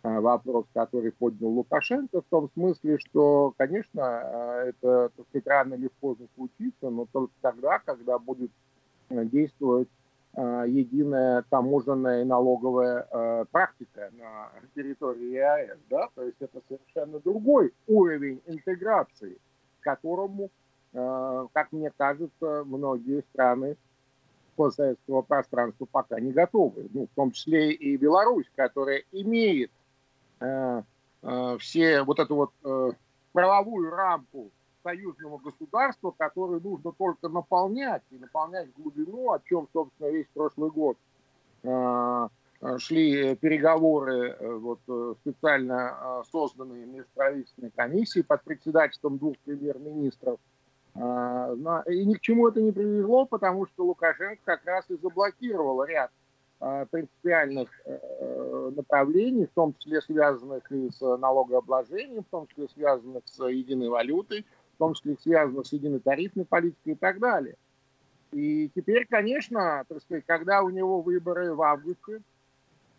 вопрос, 0.02 0.64
который 0.72 1.12
поднял 1.12 1.50
Лукашенко, 1.50 2.22
в 2.22 2.24
том 2.30 2.48
смысле, 2.54 2.98
что, 2.98 3.52
конечно, 3.58 4.64
это, 4.66 5.10
так 5.14 5.26
сказать, 5.28 5.46
рано 5.46 5.74
или 5.74 5.90
поздно 6.00 6.26
случится, 6.36 6.88
но 6.88 7.06
только 7.12 7.34
тогда, 7.42 7.78
когда 7.80 8.18
будет 8.18 8.50
действовать 9.10 9.88
Э, 9.90 9.99
единая 10.36 11.44
таможенная 11.50 12.22
и 12.22 12.24
налоговая 12.24 13.06
э, 13.10 13.44
практика 13.50 14.10
на 14.12 14.50
территории 14.74 15.34
ЕАЭС. 15.34 15.78
Да? 15.88 16.08
То 16.14 16.22
есть 16.22 16.36
это 16.40 16.60
совершенно 16.68 17.18
другой 17.18 17.74
уровень 17.88 18.40
интеграции, 18.46 19.38
к 19.80 19.84
которому, 19.84 20.50
э, 20.92 21.46
как 21.52 21.72
мне 21.72 21.90
кажется, 21.96 22.62
многие 22.64 23.22
страны 23.32 23.76
постсоветского 24.60 25.22
пространства 25.22 25.86
пока 25.90 26.20
не 26.20 26.32
готовы. 26.32 26.88
Ну, 26.92 27.06
в 27.06 27.14
том 27.16 27.32
числе 27.32 27.72
и 27.72 27.96
Беларусь, 27.96 28.50
которая 28.54 29.02
имеет 29.10 29.70
э, 30.40 30.82
э, 31.22 31.56
все 31.58 32.02
вот 32.02 32.18
эту 32.18 32.34
вот 32.34 32.50
э, 32.64 32.92
правовую 33.32 33.90
рамку 33.90 34.50
союзного 34.82 35.38
государства, 35.38 36.12
которое 36.16 36.60
нужно 36.60 36.92
только 36.92 37.28
наполнять, 37.28 38.02
и 38.10 38.18
наполнять 38.18 38.72
глубину, 38.74 39.32
о 39.32 39.40
чем, 39.40 39.68
собственно, 39.72 40.08
весь 40.08 40.26
прошлый 40.32 40.70
год 40.70 40.96
а, 41.64 42.28
а, 42.60 42.78
шли 42.78 43.36
переговоры 43.36 44.36
э, 44.38 44.54
вот, 44.54 44.80
э, 44.88 45.14
специально 45.20 46.22
созданные 46.30 46.86
межправительственной 46.86 47.70
комиссии 47.70 48.22
под 48.22 48.42
председательством 48.44 49.18
двух 49.18 49.36
премьер-министров. 49.44 50.38
И 50.96 50.98
ни 51.00 52.14
к 52.14 52.20
чему 52.20 52.48
это 52.48 52.60
не 52.60 52.72
привело, 52.72 53.24
потому 53.24 53.64
что 53.66 53.84
Лукашенко 53.84 54.40
как 54.44 54.64
раз 54.64 54.84
и 54.90 54.96
заблокировал 54.96 55.84
ряд 55.84 56.10
принципиальных 56.90 57.70
э, 57.86 58.70
направлений, 58.76 59.46
в 59.46 59.54
том 59.54 59.74
числе 59.78 60.02
связанных 60.02 60.70
и 60.70 60.90
с 60.90 61.00
налогообложением, 61.00 62.22
в 62.22 62.28
том 62.28 62.46
числе 62.48 62.68
связанных 62.68 63.22
с 63.24 63.42
единой 63.48 63.88
валютой, 63.88 64.44
том 64.80 64.94
числе 64.94 65.16
связано 65.20 65.62
с 65.62 65.72
единой 65.72 66.00
тарифной 66.00 66.44
политикой 66.44 66.92
и 66.92 66.96
так 66.96 67.18
далее. 67.20 67.56
И 68.32 68.70
теперь, 68.74 69.06
конечно, 69.06 69.84
так 69.88 70.00
сказать, 70.02 70.24
когда 70.26 70.62
у 70.62 70.70
него 70.70 71.02
выборы 71.02 71.54
в 71.54 71.62
августе, 71.62 72.22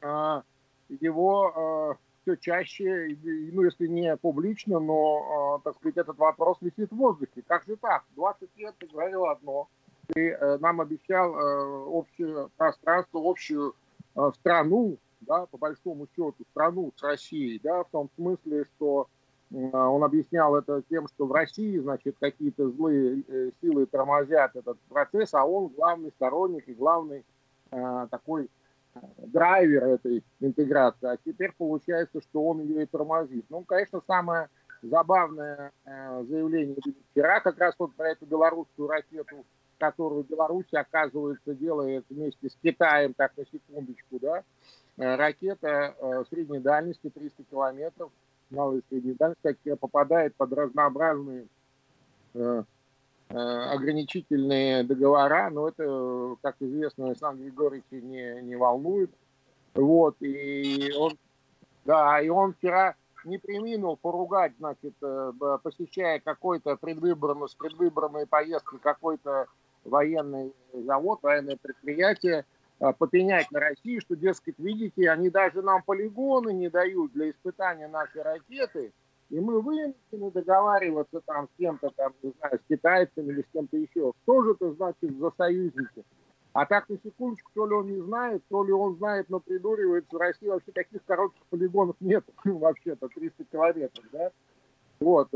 а, 0.01 0.43
его 0.87 1.53
а, 1.55 1.97
все 2.21 2.35
чаще, 2.35 3.17
ну, 3.23 3.63
если 3.63 3.87
не 3.87 4.15
публично, 4.17 4.79
но, 4.79 5.55
а, 5.55 5.59
так 5.63 5.75
сказать, 5.77 5.97
этот 5.97 6.17
вопрос 6.17 6.57
висит 6.61 6.91
в 6.91 6.95
воздухе. 6.97 7.43
Как 7.47 7.65
же 7.65 7.75
так? 7.77 8.03
20 8.15 8.49
лет 8.57 8.75
ты 8.77 8.87
говорил 8.87 9.25
одно, 9.25 9.67
ты 10.07 10.31
э, 10.31 10.57
нам 10.57 10.81
обещал 10.81 11.33
э, 11.33 11.85
общее 11.85 12.49
пространство, 12.57 13.21
общую 13.23 13.73
э, 14.15 14.31
страну, 14.39 14.97
да, 15.21 15.45
по 15.45 15.57
большому 15.57 16.07
счету, 16.15 16.35
страну 16.51 16.91
с 16.95 17.03
Россией, 17.03 17.59
да, 17.63 17.83
в 17.83 17.89
том 17.89 18.09
смысле, 18.15 18.65
что 18.75 19.07
он 19.53 20.03
объяснял 20.03 20.55
это 20.55 20.81
тем, 20.89 21.07
что 21.09 21.25
в 21.25 21.31
России, 21.31 21.77
значит, 21.77 22.15
какие-то 22.19 22.69
злые 22.69 23.23
э, 23.27 23.51
силы 23.61 23.85
тормозят 23.85 24.55
этот 24.55 24.79
процесс, 24.87 25.33
а 25.33 25.45
он 25.45 25.67
главный 25.67 26.11
сторонник 26.11 26.67
и 26.69 26.73
главный 26.73 27.25
э, 27.71 28.07
такой 28.09 28.49
э, 28.95 28.99
драйвер 29.17 29.83
этой 29.83 30.23
интеграции. 30.39 31.09
А 31.09 31.17
теперь 31.17 31.51
получается, 31.57 32.21
что 32.21 32.43
он 32.45 32.61
ее 32.61 32.83
и 32.83 32.85
тормозит. 32.85 33.45
Ну, 33.49 33.63
конечно, 33.65 34.01
самое 34.07 34.47
забавное 34.81 35.73
э, 35.83 36.23
заявление 36.29 36.77
вчера 37.11 37.41
как 37.41 37.59
раз 37.59 37.75
вот 37.77 37.93
про 37.95 38.11
эту 38.11 38.25
белорусскую 38.25 38.87
ракету, 38.87 39.45
которую 39.79 40.23
Беларусь, 40.23 40.73
оказывается, 40.73 41.53
делает 41.55 42.05
вместе 42.09 42.49
с 42.49 42.55
Китаем, 42.63 43.13
так 43.13 43.35
на 43.35 43.45
секундочку, 43.45 44.19
да, 44.19 44.43
ракета 44.95 45.95
средней 46.29 46.59
дальности 46.59 47.09
300 47.09 47.43
километров, 47.45 48.11
малой 48.51 48.79
и 48.79 48.83
средней 48.89 49.13
дальности, 49.13 49.75
попадает 49.75 50.35
под 50.35 50.53
разнообразные 50.53 51.47
э, 52.33 52.63
э, 53.29 53.35
ограничительные 53.35 54.83
договора, 54.83 55.49
но 55.49 55.69
это, 55.69 56.35
как 56.41 56.55
известно, 56.59 57.07
Александр 57.07 57.43
Григорьевич 57.43 57.85
не, 57.91 58.41
не 58.41 58.55
волнует. 58.55 59.11
Вот, 59.73 60.15
и 60.19 60.91
он, 60.97 61.17
да, 61.85 62.19
и 62.21 62.29
он 62.29 62.53
вчера 62.53 62.95
не 63.23 63.37
приминул 63.37 63.97
поругать, 63.97 64.53
значит, 64.59 64.93
э, 65.01 65.31
посещая 65.63 66.19
какой-то 66.19 66.75
предвыборный, 66.75 67.47
с 67.47 67.55
предвыборной 67.55 68.27
поездкой 68.27 68.79
какой-то 68.79 69.47
военный 69.83 70.53
завод, 70.73 71.19
военное 71.21 71.57
предприятие, 71.57 72.45
попенять 72.97 73.51
на 73.51 73.59
Россию, 73.59 74.01
что, 74.01 74.15
дескать, 74.15 74.57
видите, 74.57 75.09
они 75.09 75.29
даже 75.29 75.61
нам 75.61 75.83
полигоны 75.83 76.51
не 76.51 76.69
дают 76.69 77.13
для 77.13 77.29
испытания 77.29 77.87
нашей 77.87 78.23
ракеты, 78.23 78.91
и 79.29 79.39
мы 79.39 79.61
вынуждены 79.61 80.31
договариваться 80.31 81.21
там 81.25 81.47
с 81.47 81.57
кем-то, 81.57 81.91
там, 81.95 82.13
не 82.23 82.33
знаю, 82.39 82.59
с 82.59 82.67
китайцами 82.67 83.31
или 83.31 83.41
с 83.41 83.53
кем-то 83.53 83.77
еще. 83.77 84.11
Что 84.23 84.43
же 84.43 84.51
это 84.53 84.73
значит 84.73 85.17
за 85.17 85.31
союзники? 85.37 86.03
А 86.53 86.65
так, 86.65 86.89
на 86.89 86.97
секундочку, 86.97 87.49
то 87.53 87.65
ли 87.65 87.73
он 87.73 87.87
не 87.87 88.01
знает, 88.01 88.43
то 88.49 88.63
ли 88.63 88.73
он 88.73 88.97
знает, 88.97 89.29
но 89.29 89.39
придуривается. 89.39 90.13
В 90.13 90.19
России 90.19 90.47
вообще 90.47 90.71
таких 90.73 91.03
коротких 91.05 91.41
полигонов 91.49 91.95
нет, 92.01 92.25
вообще-то, 92.43 93.07
300 93.07 93.45
километров, 93.45 94.05
да? 94.11 94.31
Вот. 94.99 95.29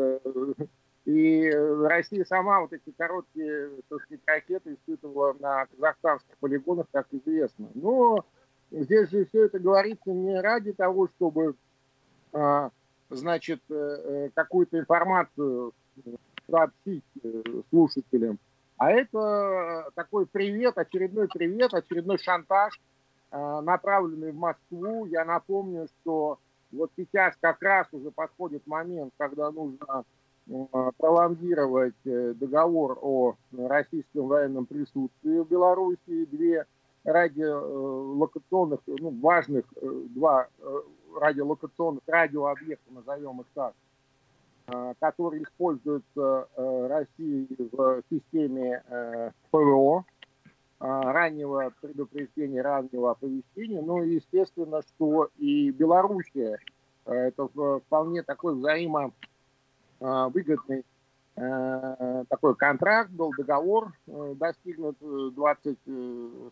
Э, 1.05 1.09
и 1.09 1.49
Россия 1.51 2.25
сама 2.25 2.61
вот 2.61 2.73
эти 2.73 2.91
короткие 2.97 3.69
так 3.89 4.01
сказать, 4.01 4.21
ракеты 4.25 4.73
испытывала 4.73 5.35
на 5.39 5.65
казахстанских 5.67 6.37
полигонах, 6.39 6.87
как 6.91 7.07
известно. 7.11 7.69
Но 7.73 8.25
здесь 8.71 9.09
же 9.09 9.25
все 9.25 9.45
это 9.45 9.59
говорится 9.59 10.11
не 10.11 10.39
ради 10.39 10.73
того, 10.73 11.07
чтобы 11.15 11.55
а, 12.33 12.71
значит, 13.09 13.61
э, 13.69 13.73
э, 13.73 14.29
какую-то 14.33 14.79
информацию 14.79 15.73
сообщить 16.49 17.03
э, 17.23 17.43
слушателям, 17.69 18.39
а 18.77 18.91
это 18.91 19.89
такой 19.95 20.25
привет, 20.25 20.77
очередной 20.77 21.29
привет, 21.29 21.73
очередной 21.73 22.17
шантаж, 22.17 22.77
направленный 23.31 24.33
в 24.33 24.35
Москву. 24.35 25.05
Я 25.05 25.23
напомню, 25.23 25.87
что 25.87 26.39
вот 26.73 26.91
сейчас 26.97 27.35
как 27.39 27.61
раз 27.61 27.87
уже 27.93 28.11
подходит 28.11 28.67
момент, 28.67 29.13
когда 29.17 29.49
нужно 29.49 30.03
Э, 30.05 30.24
пролонгировать 30.97 31.95
э, 32.05 32.33
договор 32.35 32.99
о 33.01 33.35
российском 33.51 34.27
военном 34.27 34.65
присутствии 34.65 35.39
в 35.39 35.47
Беларуси. 35.47 36.25
Две 36.25 36.65
радиолокационных, 37.03 38.81
ну, 38.85 39.09
важных, 39.21 39.65
э, 39.81 40.01
два 40.09 40.47
радиолокационных 41.19 42.03
радиообъекта, 42.07 42.93
назовем 42.93 43.41
их 43.41 43.47
так, 43.53 43.73
которые 44.99 45.43
используются 45.43 46.49
Россией 46.57 47.47
в 47.71 48.01
системе 48.09 48.83
ПВО, 49.51 50.03
раннего 50.79 51.71
предупреждения, 51.79 52.61
раннего 52.61 53.11
оповещения. 53.11 53.81
Ну 53.81 54.03
и 54.03 54.15
естественно, 54.15 54.81
что 54.81 55.29
и 55.37 55.69
Белоруссия, 55.69 56.59
это 57.05 57.47
вполне 57.85 58.23
такой 58.23 58.55
взаимо 58.55 59.13
Э, 59.13 59.34
выгодный 59.99 60.85
э, 61.35 62.23
такой 62.29 62.55
контракт 62.55 63.11
был, 63.11 63.31
договор 63.37 63.93
э, 64.07 64.35
достигнут 64.37 64.97
20, 64.99 65.77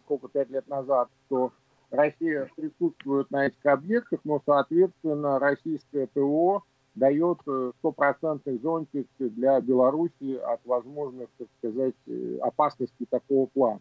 сколько, 0.06 0.28
5 0.28 0.50
лет 0.50 0.68
назад, 0.68 1.10
что 1.26 1.52
Россия 1.92 2.50
присутствует 2.56 3.30
на 3.32 3.48
этих 3.48 3.66
объектах, 3.66 4.20
но, 4.24 4.42
соответственно, 4.46 5.40
российское 5.40 6.08
ПВО 6.08 6.64
дает 6.96 7.40
стопроцентный 7.80 8.58
зонтик 8.60 9.08
для 9.18 9.60
Беларуси 9.62 10.38
от 10.38 10.60
возможных, 10.66 11.30
так 11.38 11.48
сказать, 11.58 11.96
опасностей 12.42 13.08
такого 13.10 13.48
плана. 13.48 13.80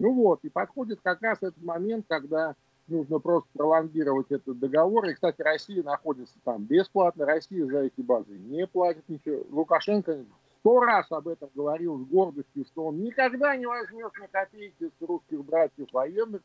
Ну 0.00 0.14
вот, 0.14 0.40
и 0.44 0.48
подходит 0.48 1.00
как 1.02 1.20
раз 1.20 1.38
этот 1.42 1.62
момент, 1.62 2.06
когда 2.08 2.56
нужно 2.90 3.18
просто 3.18 3.48
пролонгировать 3.54 4.30
этот 4.30 4.58
договор. 4.58 5.06
И, 5.06 5.14
кстати, 5.14 5.40
Россия 5.40 5.82
находится 5.82 6.34
там 6.44 6.64
бесплатно, 6.64 7.24
Россия 7.26 7.64
за 7.66 7.84
эти 7.84 8.00
базы 8.00 8.36
не 8.38 8.66
платит 8.66 9.08
ничего. 9.08 9.44
Лукашенко 9.50 10.24
сто 10.60 10.80
раз 10.80 11.10
об 11.10 11.28
этом 11.28 11.50
говорил 11.54 11.98
с 11.98 12.08
гордостью, 12.08 12.64
что 12.66 12.86
он 12.86 13.00
никогда 13.00 13.56
не 13.56 13.66
возьмет 13.66 14.12
на 14.18 14.28
копейки 14.28 14.90
с 14.98 15.06
русских 15.06 15.44
братьев 15.44 15.92
военных, 15.92 16.42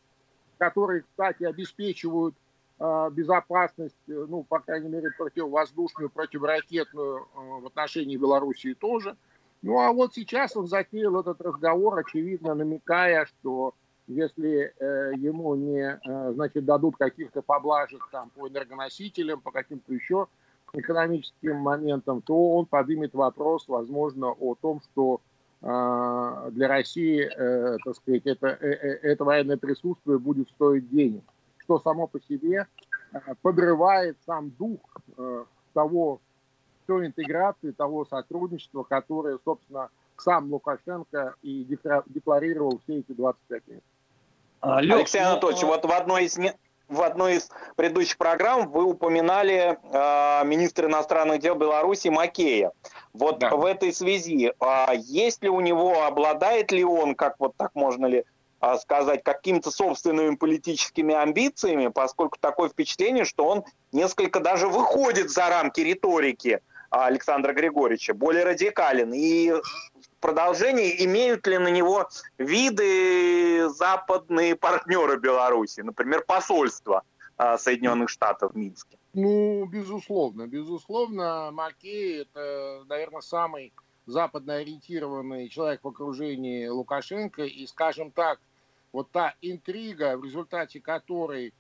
которые, 0.58 1.02
кстати, 1.02 1.44
обеспечивают 1.44 2.36
э, 2.80 3.10
безопасность, 3.12 3.96
ну, 4.08 4.44
по 4.44 4.60
крайней 4.60 4.90
мере, 4.90 5.12
противовоздушную, 5.18 6.10
противоракетную 6.10 7.18
э, 7.18 7.62
в 7.62 7.68
отношении 7.68 8.16
Белоруссии 8.16 8.74
тоже. 8.74 9.18
Ну, 9.62 9.80
а 9.80 9.92
вот 9.92 10.14
сейчас 10.14 10.56
он 10.56 10.68
затеял 10.68 11.20
этот 11.20 11.42
разговор, 11.42 11.98
очевидно, 11.98 12.54
намекая, 12.54 13.26
что 13.26 13.74
если 14.08 14.74
э, 14.78 15.14
ему 15.18 15.56
не, 15.56 16.00
э, 16.04 16.32
значит, 16.34 16.66
дадут 16.66 16.98
каких-то 16.98 17.42
поблажек 17.42 18.08
там 18.12 18.30
по 18.30 18.48
энергоносителям, 18.48 19.42
по 19.42 19.52
каким-то 19.52 19.94
еще 19.94 20.28
экономическим 20.74 21.58
моментом, 21.58 22.22
то 22.22 22.56
он 22.56 22.66
поднимет 22.66 23.14
вопрос, 23.14 23.68
возможно, 23.68 24.32
о 24.32 24.56
том, 24.56 24.82
что 24.82 25.22
э, 25.62 26.50
для 26.52 26.68
России, 26.68 27.22
э, 27.22 27.78
так 27.84 27.96
сказать, 27.96 28.26
это, 28.26 28.48
э, 28.48 28.68
э 28.68 29.00
это 29.02 29.24
военное 29.24 29.58
присутствие 29.58 30.20
будет 30.20 30.50
стоить 30.50 30.90
денег, 30.90 31.24
что 31.58 31.80
само 31.80 32.08
по 32.08 32.20
себе 32.22 32.68
э, 33.12 33.20
подрывает 33.42 34.18
сам 34.26 34.52
дух 34.52 34.82
э, 35.18 35.46
того, 35.74 36.20
той 36.86 37.08
интеграции, 37.08 37.72
того 37.72 38.06
сотрудничества, 38.06 38.84
которое, 38.84 39.40
собственно, 39.44 39.90
сам 40.18 40.52
Лукашенко 40.52 41.36
и 41.42 41.64
декларировал 41.64 42.80
все 42.84 43.00
эти 43.00 43.12
25 43.12 43.68
лет. 43.68 43.84
Алексей 44.66 45.20
Анатольевич, 45.20 45.62
ну, 45.62 45.68
вот 45.68 45.86
в 45.86 45.92
одной 45.92 46.26
из 46.26 46.38
в 46.88 47.02
одной 47.02 47.38
из 47.38 47.50
предыдущих 47.76 48.18
программ 48.18 48.70
вы 48.70 48.84
упоминали 48.84 49.78
э, 49.82 50.46
министра 50.46 50.88
иностранных 50.88 51.40
дел 51.40 51.56
Беларуси 51.56 52.10
Макея. 52.10 52.72
Вот 53.14 53.40
да. 53.40 53.56
в 53.56 53.66
этой 53.66 53.92
связи, 53.92 54.54
э, 54.60 54.86
есть 54.98 55.42
ли 55.42 55.50
у 55.50 55.62
него, 55.62 56.04
обладает 56.04 56.72
ли 56.72 56.84
он, 56.84 57.16
как 57.16 57.36
вот 57.40 57.56
так 57.58 57.72
можно 57.74 58.06
ли 58.06 58.24
э, 58.62 58.78
сказать, 58.78 59.24
какими-то 59.24 59.72
собственными 59.72 60.36
политическими 60.36 61.16
амбициями, 61.16 61.88
поскольку 61.88 62.38
такое 62.40 62.70
впечатление, 62.70 63.26
что 63.26 63.46
он 63.46 63.64
несколько 63.92 64.40
даже 64.40 64.68
выходит 64.68 65.32
за 65.32 65.50
рамки 65.50 65.82
риторики 65.82 66.62
Александра 66.92 67.54
Григорьевича, 67.54 68.14
более 68.14 68.44
радикален. 68.44 69.12
И 69.14 69.54
продолжение, 70.26 71.06
имеют 71.06 71.46
ли 71.46 71.60
на 71.60 71.68
него 71.68 72.10
виды 72.40 73.70
западные 73.70 74.56
партнеры 74.56 75.20
Беларуси, 75.20 75.82
например, 75.82 76.24
посольство 76.26 77.04
а, 77.38 77.60
Соединенных 77.60 78.10
Штатов 78.10 78.54
в 78.54 78.58
Минске? 78.58 78.98
Ну, 79.14 79.66
безусловно, 79.66 80.48
безусловно, 80.48 81.52
Макей 81.52 82.24
это, 82.24 82.84
наверное, 82.90 83.22
самый 83.22 83.72
западно 84.08 84.56
ориентированный 84.56 85.48
человек 85.48 85.82
в 85.84 85.88
окружении 85.88 86.66
Лукашенко, 86.66 87.44
и, 87.44 87.68
скажем 87.68 88.10
так, 88.10 88.40
вот 88.94 89.12
та 89.12 89.36
интрига, 89.42 90.18
в 90.18 90.24
результате 90.24 90.80
которой 90.80 91.54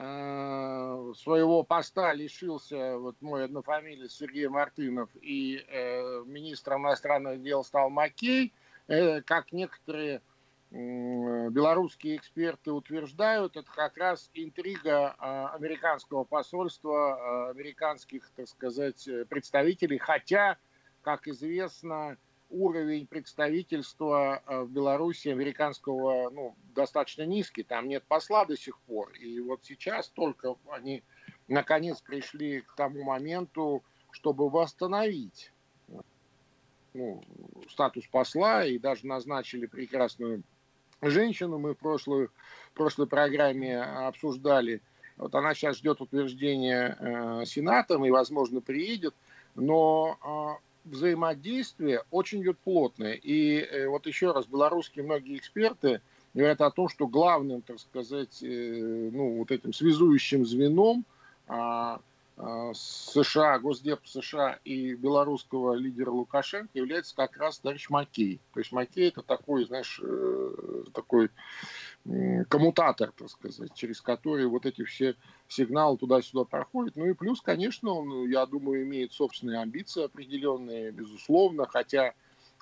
своего 0.00 1.62
поста 1.62 2.14
лишился 2.14 2.96
вот 2.96 3.20
мой 3.20 3.44
однофамилец 3.44 4.12
Сергей 4.12 4.48
Мартынов 4.48 5.10
и 5.20 5.62
э, 5.68 6.22
министром 6.24 6.86
иностранных 6.86 7.42
дел 7.42 7.62
стал 7.64 7.90
Макей, 7.90 8.54
э, 8.88 9.20
как 9.20 9.52
некоторые 9.52 10.22
э, 10.70 11.48
белорусские 11.50 12.16
эксперты 12.16 12.72
утверждают, 12.72 13.58
это 13.58 13.70
как 13.70 13.98
раз 13.98 14.30
интрига 14.32 15.16
э, 15.18 15.56
американского 15.56 16.24
посольства, 16.24 17.18
э, 17.18 17.50
американских, 17.50 18.30
так 18.34 18.48
сказать, 18.48 19.06
представителей, 19.28 19.98
хотя, 19.98 20.56
как 21.02 21.28
известно, 21.28 22.16
уровень 22.50 23.06
представительства 23.06 24.42
э, 24.46 24.60
в 24.62 24.70
Беларуси 24.70 25.28
американского 25.28 26.30
ну, 26.30 26.54
достаточно 26.74 27.22
низкий, 27.24 27.62
там 27.62 27.88
нет 27.88 28.04
посла 28.04 28.44
до 28.44 28.56
сих 28.56 28.78
пор. 28.80 29.12
И 29.12 29.40
вот 29.40 29.60
сейчас 29.64 30.08
только 30.08 30.56
они 30.70 31.02
наконец 31.48 32.00
пришли 32.00 32.60
к 32.60 32.74
тому 32.74 33.02
моменту, 33.02 33.82
чтобы 34.10 34.50
восстановить 34.50 35.52
ну, 36.94 37.22
статус 37.68 38.06
посла 38.06 38.64
и 38.64 38.78
даже 38.78 39.06
назначили 39.06 39.66
прекрасную 39.66 40.42
женщину. 41.00 41.58
Мы 41.58 41.74
в 41.74 41.78
прошлой, 41.78 42.26
в 42.26 42.74
прошлой 42.74 43.06
программе 43.06 43.80
обсуждали. 43.80 44.82
Вот 45.16 45.34
она 45.34 45.54
сейчас 45.54 45.76
ждет 45.76 46.00
утверждения 46.00 46.96
э, 46.98 47.44
Сенатом 47.44 48.04
и, 48.04 48.10
возможно, 48.10 48.60
приедет. 48.60 49.14
Но 49.54 50.58
э, 50.60 50.69
взаимодействие 50.84 52.04
очень 52.10 52.42
идет 52.42 52.58
плотное. 52.58 53.14
И 53.14 53.58
э, 53.58 53.88
вот 53.88 54.06
еще 54.06 54.32
раз, 54.32 54.46
белорусские 54.46 55.04
многие 55.04 55.36
эксперты 55.36 56.00
говорят 56.34 56.60
о 56.60 56.70
том, 56.70 56.88
что 56.88 57.06
главным, 57.06 57.62
так 57.62 57.78
сказать, 57.80 58.42
э, 58.42 59.10
ну, 59.12 59.38
вот 59.38 59.50
этим 59.50 59.72
связующим 59.72 60.46
звеном 60.46 61.04
а, 61.48 62.00
а, 62.42 62.72
США, 62.74 63.58
Госдеп 63.58 64.06
США 64.06 64.58
и 64.64 64.94
белорусского 64.94 65.74
лидера 65.74 66.10
Лукашенко 66.10 66.70
является 66.78 67.14
как 67.14 67.36
раз 67.36 67.58
товарищ 67.58 67.90
Макей. 67.90 68.40
То 68.54 68.60
есть 68.60 68.72
Макей 68.72 69.08
это 69.08 69.22
такой, 69.22 69.66
знаешь, 69.66 70.00
э, 70.02 70.84
такой 70.94 71.30
коммутатор, 72.48 73.12
так 73.12 73.28
сказать, 73.28 73.74
через 73.74 74.00
который 74.00 74.46
вот 74.46 74.66
эти 74.66 74.84
все 74.84 75.16
сигналы 75.48 75.98
туда-сюда 75.98 76.44
проходят. 76.44 76.96
Ну 76.96 77.06
и 77.06 77.14
плюс, 77.14 77.40
конечно, 77.40 77.92
он, 77.92 78.28
я 78.28 78.46
думаю, 78.46 78.84
имеет 78.84 79.12
собственные 79.12 79.60
амбиции 79.60 80.04
определенные, 80.04 80.92
безусловно, 80.92 81.66
хотя 81.66 82.14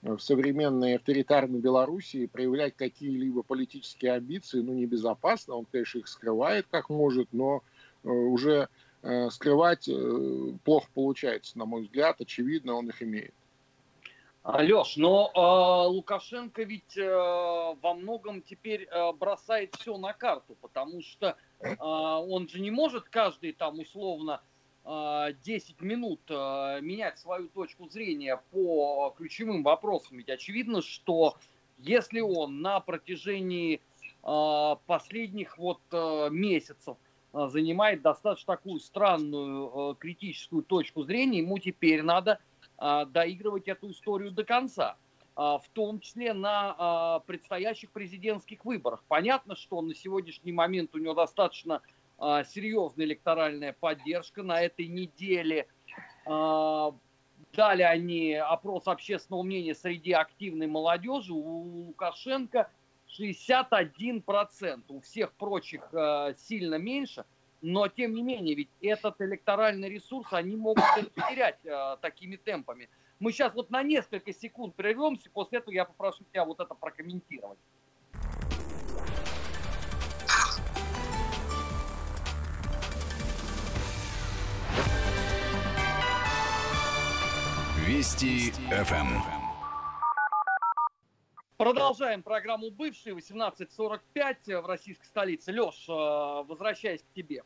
в 0.02 0.18
современной 0.18 0.96
авторитарной 0.96 1.58
Белоруссии 1.58 2.26
проявлять 2.26 2.76
какие-либо 2.76 3.42
политические 3.42 4.12
амбиции, 4.12 4.60
ну, 4.60 4.72
небезопасно. 4.72 5.54
Он, 5.54 5.64
конечно, 5.64 5.98
их 5.98 6.08
скрывает 6.08 6.66
как 6.70 6.88
может, 6.88 7.32
но 7.32 7.62
э, 8.04 8.08
уже 8.08 8.68
э, 9.02 9.30
скрывать 9.30 9.88
э, 9.88 10.52
плохо 10.64 10.88
получается, 10.94 11.58
на 11.58 11.64
мой 11.64 11.82
взгляд. 11.82 12.20
Очевидно, 12.20 12.74
он 12.74 12.88
их 12.88 13.02
имеет. 13.02 13.34
Леш, 14.56 14.96
но 14.96 15.30
э, 15.34 15.88
Лукашенко 15.90 16.62
ведь 16.62 16.96
э, 16.96 17.06
во 17.06 17.94
многом 17.94 18.40
теперь 18.40 18.84
э, 18.90 19.12
бросает 19.12 19.74
все 19.76 19.98
на 19.98 20.14
карту, 20.14 20.56
потому 20.62 21.02
что 21.02 21.36
э, 21.60 21.76
он 21.78 22.48
же 22.48 22.58
не 22.58 22.70
может 22.70 23.10
каждый 23.10 23.52
там 23.52 23.78
условно 23.78 24.40
э, 24.86 25.34
10 25.44 25.82
минут 25.82 26.20
э, 26.30 26.78
менять 26.80 27.18
свою 27.18 27.48
точку 27.48 27.90
зрения 27.90 28.40
по 28.50 29.14
ключевым 29.18 29.62
вопросам. 29.62 30.16
Ведь 30.16 30.30
очевидно, 30.30 30.80
что 30.80 31.36
если 31.76 32.20
он 32.20 32.62
на 32.62 32.80
протяжении 32.80 33.82
э, 34.22 34.76
последних 34.86 35.58
вот 35.58 35.80
э, 35.92 36.28
месяцев 36.30 36.96
э, 37.34 37.48
занимает 37.48 38.00
достаточно 38.00 38.56
такую 38.56 38.80
странную 38.80 39.92
э, 39.92 39.94
критическую 39.98 40.62
точку 40.62 41.02
зрения, 41.02 41.40
ему 41.40 41.58
теперь 41.58 42.02
надо 42.02 42.32
а, 42.32 42.47
доигрывать 42.78 43.68
эту 43.68 43.90
историю 43.90 44.30
до 44.30 44.44
конца, 44.44 44.96
а, 45.34 45.58
в 45.58 45.68
том 45.68 46.00
числе 46.00 46.32
на 46.32 46.74
а, 46.78 47.20
предстоящих 47.20 47.90
президентских 47.90 48.64
выборах. 48.64 49.02
Понятно, 49.08 49.56
что 49.56 49.80
на 49.80 49.94
сегодняшний 49.94 50.52
момент 50.52 50.94
у 50.94 50.98
него 50.98 51.14
достаточно 51.14 51.82
серьезная 52.20 53.06
электоральная 53.06 53.72
поддержка. 53.72 54.42
На 54.42 54.60
этой 54.60 54.88
неделе 54.88 55.68
дали 56.26 57.82
они 57.82 58.34
опрос 58.34 58.88
общественного 58.88 59.44
мнения 59.44 59.72
среди 59.72 60.10
активной 60.10 60.66
молодежи. 60.66 61.32
У 61.32 61.86
Лукашенко 61.86 62.72
61%, 63.16 64.82
у 64.88 64.98
всех 64.98 65.32
прочих 65.34 65.88
сильно 66.36 66.74
меньше– 66.74 67.24
но, 67.60 67.88
тем 67.88 68.14
не 68.14 68.22
менее, 68.22 68.54
ведь 68.54 68.70
этот 68.80 69.20
электоральный 69.20 69.88
ресурс 69.88 70.32
они 70.32 70.56
могут 70.56 70.84
потерять 71.14 71.58
э, 71.64 71.96
такими 72.00 72.36
темпами. 72.36 72.88
Мы 73.18 73.32
сейчас 73.32 73.54
вот 73.54 73.70
на 73.70 73.82
несколько 73.82 74.32
секунд 74.32 74.76
прервемся, 74.76 75.28
после 75.30 75.58
этого 75.58 75.74
я 75.74 75.84
попрошу 75.84 76.24
тебя 76.24 76.44
вот 76.44 76.60
это 76.60 76.74
прокомментировать. 76.74 77.58
Вести 87.86 88.52
ФМ. 88.70 89.37
Продолжаем 91.58 92.22
программу 92.22 92.70
«Бывшие» 92.70 93.16
18.45 93.16 94.60
в 94.60 94.66
российской 94.66 95.06
столице. 95.06 95.50
Леш, 95.50 95.88
э, 95.88 95.92
возвращаясь 95.92 97.02
к 97.02 97.12
тебе. 97.16 97.42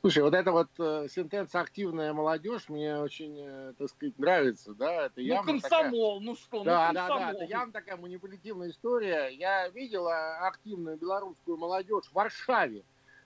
Слушай, 0.00 0.24
вот 0.24 0.34
эта 0.34 0.50
вот 0.50 0.68
э, 0.80 1.06
сентенция 1.08 1.60
«активная 1.60 2.12
молодежь» 2.12 2.68
мне 2.68 2.98
очень, 2.98 3.38
э, 3.38 3.74
так 3.78 3.90
сказать, 3.90 4.18
нравится, 4.18 4.74
да, 4.74 5.06
это 5.06 5.20
ну, 5.20 5.40
комсомол, 5.44 6.14
такая... 6.14 6.26
ну 6.26 6.34
что, 6.34 6.64
да, 6.64 6.88
ну, 6.88 6.94
да, 6.94 7.08
да, 7.08 7.30
это 7.30 7.44
явно 7.44 7.72
такая 7.72 7.96
манипулятивная 7.96 8.70
история. 8.70 9.28
Я 9.28 9.68
видел 9.68 10.08
активную 10.08 10.96
белорусскую 10.96 11.56
молодежь 11.56 12.06
в 12.06 12.12
Варшаве, 12.12 12.80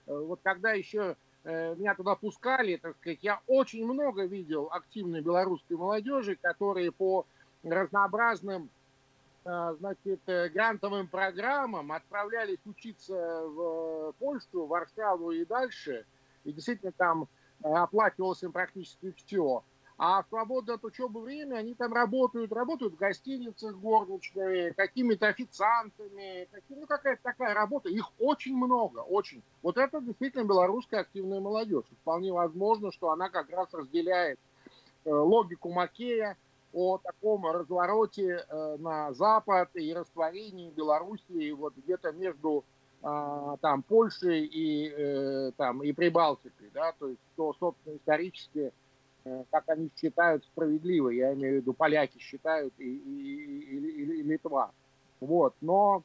э, 0.05 0.15
вот 0.15 0.41
когда 0.43 0.73
еще 0.73 1.15
э, 1.43 1.73
меня 1.73 1.95
туда 1.95 2.13
пускали, 2.13 2.75
так 2.75 2.97
сказать, 2.97 3.23
я 3.23 3.41
очень 3.47 3.83
много 3.83 4.25
видел 4.25 4.69
активной 4.71 5.21
белорусской 5.21 5.75
молодежи, 5.75 6.35
которые 6.35 6.91
по 6.91 7.25
разнообразным 7.63 8.69
Э, 8.69 8.80
значит, 9.43 10.21
э, 10.27 10.49
грантовым 10.49 11.07
программам 11.07 11.91
отправлялись 11.91 12.59
учиться 12.65 13.13
в 13.47 14.13
Польшу, 14.19 14.65
в 14.65 14.67
Варшаву 14.67 15.31
и 15.31 15.45
дальше. 15.45 16.05
И 16.43 16.51
действительно 16.53 16.91
там 16.91 17.27
э, 17.63 17.67
оплачивалось 17.67 18.43
им 18.43 18.51
практически 18.51 19.13
все. 19.17 19.63
а 19.97 20.23
в 20.23 20.27
свободное 20.29 20.75
от 20.75 20.85
учебы 20.85 21.21
время 21.21 21.57
они 21.57 21.73
там 21.73 21.93
работают, 21.93 22.51
работают 22.51 22.93
в 22.93 22.97
гостиницах 22.97 23.75
горничные, 23.77 24.73
какими-то 24.73 25.27
официантами, 25.27 26.47
какие, 26.51 26.77
ну 26.77 26.87
какая-то 26.87 27.21
такая 27.23 27.53
работа. 27.53 27.89
Их 27.89 28.11
очень 28.19 28.55
много, 28.55 28.99
очень. 28.99 29.43
Вот 29.61 29.77
это 29.77 30.01
действительно 30.01 30.43
белорусская 30.43 31.01
активная 31.01 31.39
молодежь. 31.39 31.85
Вполне 32.01 32.31
возможно, 32.31 32.91
что 32.91 33.11
она 33.11 33.29
как 33.29 33.49
раз 33.49 33.73
разделяет 33.73 34.39
э, 35.05 35.11
логику 35.11 35.71
Макея 35.71 36.37
о 36.73 36.97
таком 36.97 37.45
развороте 37.45 38.45
э, 38.47 38.77
на 38.79 39.13
Запад 39.13 39.69
и 39.75 39.93
растворении 39.93 40.71
Белоруссии 40.71 41.51
вот 41.51 41.73
где-то 41.75 42.11
между 42.11 42.63
э, 43.03 43.57
там 43.61 43.83
Польшей 43.83 44.45
и 44.45 44.89
э, 44.89 45.51
там 45.57 45.83
и 45.83 45.91
Прибалтикой, 45.91 46.69
да, 46.73 46.93
то 46.97 47.07
есть 47.07 47.21
что, 47.33 47.53
собственно, 47.59 47.97
исторически 47.97 48.71
Э, 49.23 49.43
как 49.51 49.69
они 49.69 49.91
считают 49.99 50.43
справедливо, 50.45 51.09
я 51.09 51.33
имею 51.33 51.53
в 51.53 51.61
виду 51.61 51.73
поляки 51.73 52.17
считают 52.17 52.73
и, 52.79 52.83
и, 52.83 53.77
и, 53.77 54.19
и 54.19 54.23
Литва. 54.23 54.71
Вот. 55.19 55.53
Но, 55.61 56.03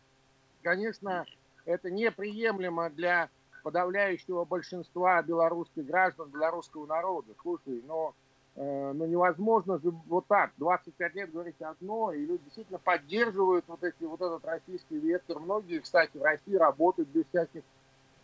конечно, 0.63 1.25
это 1.65 1.91
неприемлемо 1.91 2.91
для 2.91 3.31
подавляющего 3.63 4.45
большинства 4.45 5.23
белорусских 5.23 5.87
граждан, 5.87 6.29
белорусского 6.29 6.87
народа. 6.87 7.33
Слушай, 7.41 7.83
но, 7.87 8.15
но 8.57 9.07
невозможно 9.07 9.79
же 9.79 9.93
вот 10.09 10.27
так, 10.27 10.51
25 10.57 11.15
лет 11.15 11.31
говорить 11.31 11.61
одно, 11.61 12.13
и 12.13 12.25
люди 12.25 12.43
действительно 12.45 12.79
поддерживают 12.79 13.67
вот, 13.69 13.85
эти, 13.85 14.05
вот 14.05 14.21
этот 14.21 14.45
российский 14.47 14.99
вектор. 14.99 15.39
Многие, 15.39 15.81
кстати, 15.81 16.17
в 16.17 16.23
России 16.23 16.55
работают 16.55 17.11
без 17.11 17.25
всяких 17.27 17.63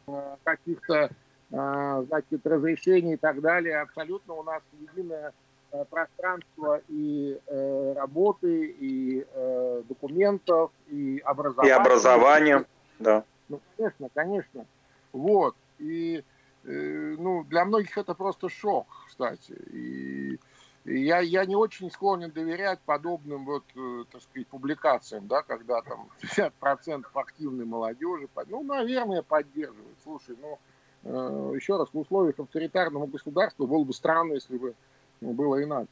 э, 0.06 0.36
каких-то 0.42 1.10
а, 1.52 2.02
значит, 2.04 2.46
разрешений 2.46 3.14
и 3.14 3.16
так 3.16 3.40
далее. 3.42 3.80
Абсолютно 3.80 4.34
у 4.34 4.42
нас 4.42 4.62
единое 4.80 5.34
э, 5.70 5.84
пространство 5.84 6.80
и 6.88 7.38
э, 7.46 7.92
работы, 7.94 8.74
и 8.78 9.26
э, 9.34 9.82
документов, 9.86 10.70
и 10.88 11.20
образования. 11.22 11.68
И 11.68 11.72
образование, 11.72 12.64
да. 12.98 13.24
Ну, 13.50 13.60
конечно, 13.76 14.08
конечно. 14.14 14.64
Вот. 15.12 15.54
И 15.78 16.24
ну, 16.64 17.44
для 17.44 17.64
многих 17.64 17.96
это 17.98 18.14
просто 18.14 18.48
шок, 18.48 18.86
кстати. 19.08 19.52
И, 19.52 20.38
я, 20.84 21.20
я 21.20 21.44
не 21.46 21.54
очень 21.54 21.90
склонен 21.90 22.32
доверять 22.32 22.80
подобным 22.80 23.44
вот, 23.44 23.64
так 24.10 24.20
сказать, 24.22 24.48
публикациям, 24.48 25.28
да, 25.28 25.42
когда 25.42 25.80
там 25.82 26.08
50% 26.20 27.04
активной 27.14 27.64
молодежи, 27.64 28.28
ну, 28.48 28.64
наверное, 28.64 29.22
поддерживают. 29.22 29.98
Слушай, 30.02 30.36
ну, 30.40 30.58
Э, 31.04 31.52
еще 31.54 31.76
раз, 31.76 31.88
в 31.92 31.98
условиях 31.98 32.38
авторитарного 32.38 33.06
государства 33.06 33.66
было 33.66 33.84
бы 33.84 33.92
странно, 33.92 34.34
если 34.34 34.56
бы 34.56 34.74
ну, 35.20 35.32
было 35.32 35.62
иначе. 35.62 35.88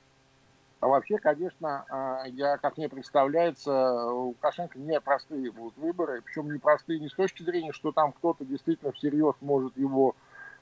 А 0.79 0.89
вообще, 0.89 1.19
конечно, 1.19 1.85
а, 1.91 2.25
я, 2.29 2.57
как 2.57 2.79
мне 2.79 2.89
представляется, 2.89 4.07
у 4.07 4.29
Лукашенко 4.29 4.79
непростые 4.79 5.51
будут 5.53 5.77
выборы, 5.77 6.23
причем 6.23 6.51
непростые 6.51 7.01
не 7.01 7.09
с 7.09 7.13
точки 7.13 7.43
зрения, 7.43 7.73
что 7.73 7.93
там 7.93 8.13
кто-то 8.13 8.47
действительно 8.47 8.93
всерьез 8.93 9.35
может 9.43 9.77
его 9.77 10.15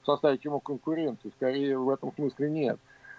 составить 0.05 0.45
ему 0.45 0.61
конкуренцию, 0.61 1.33
скорее 1.37 1.79
в 1.79 1.91
этом 1.91 2.13
смысле 2.15 2.51
нет. 2.51 2.79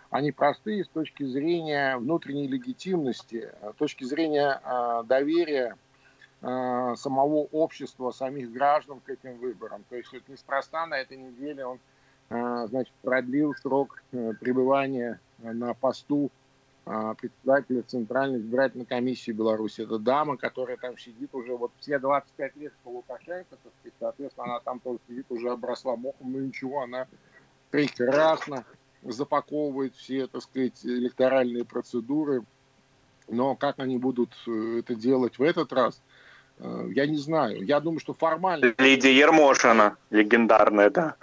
Они 0.10 0.32
простые 0.32 0.84
с 0.84 0.88
точки 0.88 1.24
зрения 1.24 1.98
внутренней 1.98 2.48
легитимности, 2.48 3.52
с 3.62 3.76
точки 3.76 4.04
зрения 4.04 4.60
а, 4.64 5.04
доверия 5.04 5.76
Э, 6.42 6.96
самого 6.96 7.48
общества, 7.52 8.12
самих 8.12 8.54
граждан 8.54 9.02
к 9.02 9.10
этим 9.10 9.38
выборам. 9.40 9.84
То 9.90 9.98
есть 9.98 10.14
вот 10.14 10.22
неспроста 10.30 10.86
на 10.86 10.98
этой 10.98 11.18
неделе 11.18 11.66
он 11.66 11.80
э, 12.30 12.68
значит, 12.70 12.94
продлил 13.02 13.54
срок 13.56 14.02
э, 14.14 14.32
пребывания 14.40 15.20
на 15.40 15.74
посту 15.74 16.32
председателя 17.18 17.84
Центральной 17.84 18.40
избирательной 18.40 18.86
комиссии 18.86 19.32
Беларуси. 19.32 19.82
Это 19.82 20.00
дама, 20.00 20.38
которая 20.38 20.78
там 20.78 20.98
сидит 20.98 21.34
уже 21.34 21.56
вот 21.56 21.72
все 21.80 22.00
25 22.00 22.56
лет 22.56 22.74
по 22.84 22.90
Лукашенко, 22.90 23.46
так 23.52 23.72
сказать, 23.80 23.94
соответственно, 24.00 24.46
она 24.46 24.60
там 24.60 24.80
тоже 24.80 25.00
сидит, 25.08 25.26
уже 25.30 25.52
обросла 25.52 25.96
мохом, 25.96 26.32
но 26.32 26.40
ничего, 26.40 26.82
она 26.82 27.08
прекрасно 27.70 28.66
запаковывает 29.04 29.96
все, 29.96 30.28
так 30.28 30.42
сказать, 30.42 30.84
электоральные 30.84 31.66
процедуры. 31.66 32.44
Но 33.28 33.56
как 33.56 33.80
они 33.80 33.98
будут 34.00 34.36
это 34.48 34.96
делать 34.96 35.38
в 35.38 35.44
этот 35.44 35.72
раз– 35.72 36.02
Э, 36.60 36.88
я 36.94 37.08
не 37.08 37.18
знаю. 37.18 37.64
Я 37.66 37.80
думаю, 37.80 38.00
что 38.00 38.14
формально... 38.14 38.74
Лидия 38.78 39.16
Ермошина, 39.16 39.98
легендарная, 40.10 40.90
да. 40.90 41.16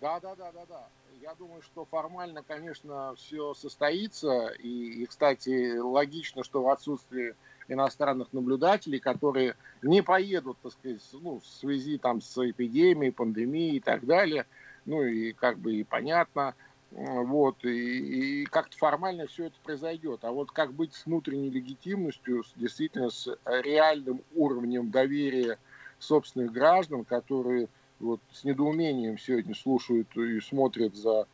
Да, 0.00 0.20
да, 0.20 0.34
да, 0.36 0.52
да, 0.52 0.64
да. 0.68 0.88
Я 1.24 1.34
думаю, 1.36 1.62
что 1.62 1.86
формально, 1.86 2.42
конечно, 2.42 3.14
все 3.16 3.54
состоится. 3.54 4.48
И, 4.58 5.02
и, 5.02 5.06
кстати, 5.06 5.78
логично, 5.78 6.44
что 6.44 6.62
в 6.62 6.68
отсутствии 6.68 7.34
иностранных 7.66 8.34
наблюдателей, 8.34 9.00
которые 9.00 9.56
не 9.80 10.02
поедут, 10.02 10.58
так 10.62 10.72
сказать, 10.72 11.00
ну, 11.14 11.40
в 11.40 11.46
связи 11.46 11.96
там 11.96 12.20
с 12.20 12.36
эпидемией, 12.50 13.10
пандемией 13.10 13.78
и 13.78 13.80
так 13.80 14.04
далее, 14.04 14.44
ну 14.84 15.02
и 15.02 15.32
как 15.32 15.58
бы 15.58 15.76
и 15.76 15.82
понятно, 15.82 16.54
вот, 16.90 17.64
и, 17.64 18.42
и 18.42 18.44
как-то 18.44 18.76
формально 18.76 19.26
все 19.26 19.46
это 19.46 19.56
произойдет. 19.64 20.24
А 20.24 20.30
вот 20.30 20.50
как 20.50 20.74
быть 20.74 20.92
с 20.92 21.06
внутренней 21.06 21.48
легитимностью, 21.48 22.44
с, 22.44 22.52
действительно 22.54 23.08
с 23.08 23.34
реальным 23.46 24.20
уровнем 24.34 24.90
доверия 24.90 25.58
собственных 25.98 26.52
граждан, 26.52 27.06
которые 27.06 27.68
вот 28.00 28.20
с 28.32 28.44
недоумением 28.44 29.18
сегодня 29.18 29.54
слушают 29.54 30.14
и 30.16 30.40
смотрят 30.40 30.94
за 30.96 31.26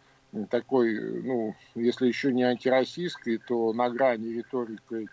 такой, 0.48 1.22
ну, 1.22 1.54
если 1.74 2.06
еще 2.06 2.32
не 2.32 2.42
антироссийской, 2.42 3.38
то 3.38 3.72
на 3.72 3.90
грани 3.90 4.28
риторикой 4.28 5.08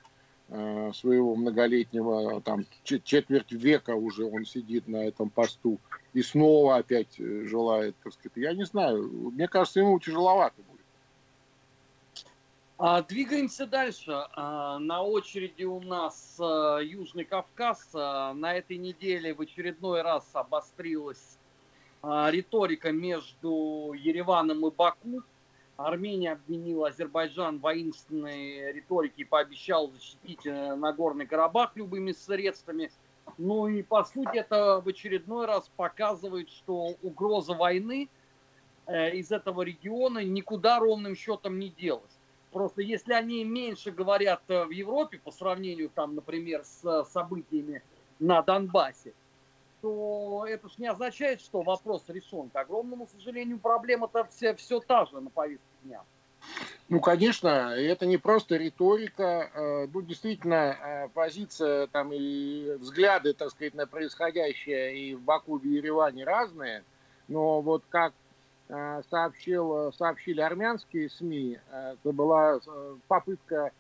э, 0.50 0.92
своего 0.94 1.36
многолетнего, 1.36 2.42
там, 2.42 2.66
четверть 2.84 3.52
века 3.52 3.96
уже 3.96 4.26
он 4.26 4.46
сидит 4.46 4.88
на 4.88 4.98
этом 4.98 5.30
посту 5.30 5.80
и 6.14 6.22
снова 6.22 6.78
опять 6.78 7.20
э, 7.20 7.46
желает, 7.46 7.96
так 8.04 8.14
сказать. 8.14 8.38
Я 8.38 8.54
не 8.54 8.66
знаю, 8.66 9.10
мне 9.34 9.48
кажется, 9.48 9.80
ему 9.80 10.00
тяжеловато 10.00 10.62
будет. 10.62 10.78
А, 12.80 13.02
двигаемся 13.02 13.66
дальше. 13.66 14.12
А, 14.36 14.78
на 14.78 15.02
очереди 15.02 15.64
у 15.64 15.82
нас 15.82 16.38
а, 16.40 16.78
Южный 16.78 17.26
Кавказ. 17.26 17.90
А, 17.94 18.34
на 18.36 18.54
этой 18.54 18.78
неделе 18.78 19.34
в 19.34 19.42
очередной 19.42 20.04
раз 20.04 20.30
обострилась 20.34 21.37
риторика 22.30 22.92
между 22.92 23.94
Ереваном 23.94 24.66
и 24.66 24.72
Баку. 24.72 25.24
Армения 25.78 26.32
обвинила 26.32 26.88
Азербайджан 26.88 27.60
в 27.60 27.62
воинственной 27.62 28.72
риторике 28.72 29.22
и 29.22 29.26
пообещала 29.26 29.92
защитить 29.92 30.46
э, 30.46 30.76
Нагорный 30.76 31.28
Карабах 31.28 31.72
любыми 31.76 32.12
средствами– 32.14 32.92
ну 33.38 33.68
и 33.68 33.84
по 33.84 34.04
сути 34.04 34.38
это 34.38 34.82
в 34.84 34.88
очередной 34.88 35.46
раз 35.46 35.70
показывает, 35.76 36.50
что 36.50 36.96
угроза 37.02 37.54
войны 37.54 38.10
э, 38.86 39.16
из 39.16 39.32
этого 39.32 39.62
региона 39.62 40.24
никуда 40.24 40.80
ровным 40.80 41.16
счетом 41.16 41.60
не 41.60 41.70
делась. 41.70 42.18
Просто 42.52 42.82
если 42.82 43.14
они 43.14 43.44
меньше 43.44 43.92
говорят 43.92 44.42
э, 44.48 44.66
в 44.66 44.72
Европе 44.72 45.20
по 45.24 45.32
сравнению, 45.32 45.90
там, 45.94 46.16
например, 46.16 46.64
с 46.64 47.06
событиями 47.12 47.84
на 48.20 48.42
Донбассе, 48.42 49.14
то 49.82 50.46
это 50.48 50.70
ж 50.70 50.78
не 50.78 50.88
означает, 50.88 51.42
что 51.42 51.62
вопрос 51.62 52.04
решен. 52.08 52.50
К 52.50 52.58
огромному 52.58 53.08
сожалению, 53.08 53.60
проблема-то 53.60 54.26
все, 54.26 54.56
все 54.56 54.80
та 54.80 55.06
же 55.06 55.20
на 55.20 55.30
повестке 55.30 55.66
дня. 55.84 56.02
Ну, 56.90 57.02
конечно, 57.02 57.76
это 57.76 58.06
не 58.06 58.18
просто 58.18 58.56
риторика, 58.56 59.50
э, 59.54 59.88
ну, 59.94 60.02
действительно, 60.02 60.78
э, 60.80 61.08
позиция 61.14 61.88
там 61.88 62.12
и 62.14 62.78
взгляды, 62.80 63.34
так 63.34 63.50
сказать, 63.52 63.74
на 63.74 63.88
происходящее 63.88 64.98
и 64.98 65.16
в 65.16 65.22
Баку, 65.22 65.58
и 65.58 65.60
в 65.60 65.66
Ереване 65.66 66.24
разные, 66.24 66.84
но 67.28 67.60
вот 67.62 67.84
как 67.90 68.14
э, 68.70 69.02
сообщил, 69.10 69.92
сообщили 69.98 70.40
армянские 70.40 71.10
СМИ, 71.10 71.60
это 71.72 72.12
была 72.14 72.60
попытка 73.08 73.72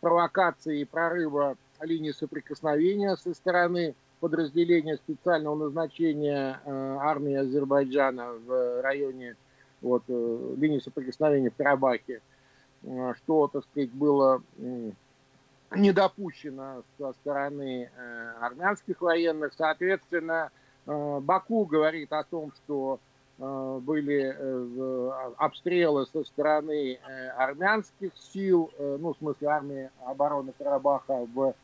провокации 0.00 0.82
и 0.82 0.84
прорыва 0.84 1.56
линии 1.80 2.12
соприкосновения 2.12 3.16
со 3.16 3.34
стороны 3.34 3.96
подразделения 4.22 4.98
специального 4.98 5.56
назначения 5.56 6.60
армии 6.64 7.34
Азербайджана 7.34 8.34
в 8.46 8.80
районе 8.80 9.34
вот, 9.80 10.04
э, 10.06 10.54
линии 10.58 10.78
соприкосновения 10.78 11.50
в 11.50 11.56
Карабахе, 11.56 12.22
э, 12.84 13.14
что, 13.16 13.48
так 13.48 13.64
сказать, 13.64 13.90
было 13.90 14.40
не 15.74 15.92
допущено 15.92 16.84
со 16.98 17.12
стороны 17.14 17.90
э, 17.94 18.32
армянских 18.40 19.00
военных. 19.00 19.52
Соответственно, 19.58 20.50
Баку 20.86 21.64
говорит 21.64 22.12
о 22.12 22.24
том, 22.24 22.52
что 22.52 22.98
были 23.38 24.36
обстрелы 25.36 26.06
со 26.06 26.22
стороны 26.24 26.98
армянских 27.36 28.10
сил, 28.16 28.70
ну, 28.78 29.14
в 29.14 29.18
смысле 29.18 29.48
армии 29.48 29.90
обороны 30.04 30.52
Карабаха 30.58 31.24
в, 31.32 31.54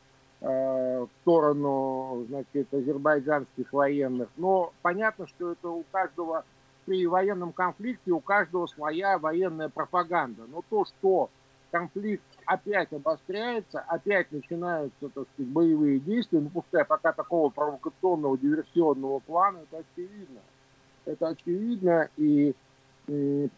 в 0.41 1.09
сторону, 1.21 2.25
значит, 2.29 2.73
азербайджанских 2.73 3.73
военных. 3.73 4.29
Но 4.37 4.71
понятно, 4.81 5.27
что 5.27 5.51
это 5.51 5.69
у 5.69 5.83
каждого 5.91 6.45
при 6.85 7.05
военном 7.05 7.51
конфликте 7.51 8.11
у 8.11 8.19
каждого 8.19 8.65
своя 8.65 9.19
военная 9.19 9.69
пропаганда. 9.69 10.43
Но 10.47 10.63
то, 10.69 10.85
что 10.85 11.29
конфликт 11.71 12.23
опять 12.45 12.91
обостряется, 12.91 13.81
опять 13.81 14.31
начинаются, 14.31 15.09
так 15.09 15.27
сказать, 15.33 15.51
боевые 15.51 15.99
действия, 15.99 16.39
ну, 16.39 16.49
пускай 16.49 16.83
пока 16.85 17.13
такого 17.13 17.49
провокационного, 17.49 18.37
диверсионного 18.37 19.19
плана, 19.19 19.59
это 19.59 19.83
очевидно. 19.85 20.39
Это 21.05 21.27
очевидно, 21.27 22.09
и 22.17 22.55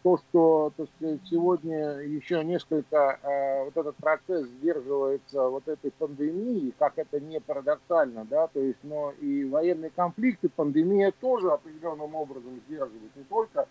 то, 0.02 0.18
что 0.18 0.72
так 0.76 0.88
сказать, 0.96 1.20
сегодня 1.30 1.98
еще 2.00 2.42
несколько 2.44 3.18
э, 3.22 3.64
вот 3.64 3.76
этот 3.76 3.96
процесс 3.96 4.46
сдерживается 4.46 5.48
вот 5.48 5.68
этой 5.68 5.90
пандемией, 5.90 6.74
как 6.78 6.94
это 6.96 7.20
не 7.20 7.40
парадоксально, 7.40 8.24
да, 8.24 8.46
то 8.48 8.60
есть, 8.60 8.78
но 8.82 9.12
и 9.20 9.44
военные 9.44 9.90
конфликты, 9.90 10.48
пандемия 10.48 11.12
тоже 11.20 11.50
определенным 11.50 12.14
образом 12.14 12.60
сдерживает 12.66 13.14
не 13.14 13.24
только 13.24 13.66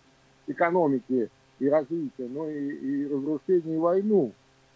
экономики 0.46 1.30
и 1.58 1.68
развитие, 1.68 2.28
но 2.28 2.48
и, 2.48 2.70
и 2.70 3.12
разрушение 3.12 3.76
и 3.76 3.78
войну, 3.78 4.32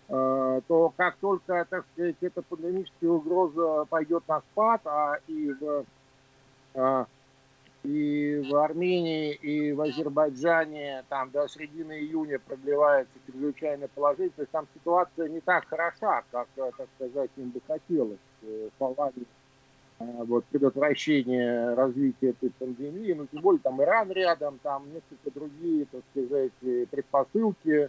э, 0.09 0.61
то 0.67 0.93
как 0.97 1.17
только, 1.17 1.67
так 1.71 1.85
сказать, 1.93 2.17
эта 2.21 2.43
пандемическая 2.43 3.11
угроза 3.11 3.85
пойдет 3.89 4.25
на 4.27 4.41
спад, 4.41 4.81
а 4.87 5.19
и 5.29 5.53
в 5.53 5.85
э, 6.75 7.05
и 7.87 8.43
в 8.51 8.57
Армении, 8.57 9.33
и 9.33 9.73
в 9.73 9.81
Азербайджане 9.81 11.05
там 11.09 11.31
до 11.31 11.47
середины 11.47 11.93
июня 12.01 12.41
продлевается 12.41 13.13
чрезвычайное 13.27 13.89
положение. 13.95 14.33
То 14.35 14.43
есть 14.43 14.51
там 14.51 14.67
ситуация 14.75 15.29
не 15.29 15.41
так 15.41 15.67
хороша, 15.69 16.25
как, 16.33 16.49
э, 16.57 16.71
так 16.77 16.89
сказать, 16.97 17.31
им 17.37 17.51
бы 17.51 17.61
хотелось 17.65 18.19
э, 18.43 18.69
в 18.77 19.13
э, 20.01 20.03
вот, 20.25 20.45
предотвращения 20.47 21.75
развития 21.75 22.31
этой 22.31 22.51
пандемии. 22.51 23.13
Ну, 23.13 23.27
тем 23.27 23.41
более 23.41 23.61
там 23.61 23.81
Иран 23.81 24.11
рядом, 24.11 24.59
там 24.65 24.87
несколько 24.93 25.31
другие, 25.33 25.87
так 25.87 26.03
сказать, 26.11 26.53
предпосылки 26.91 27.89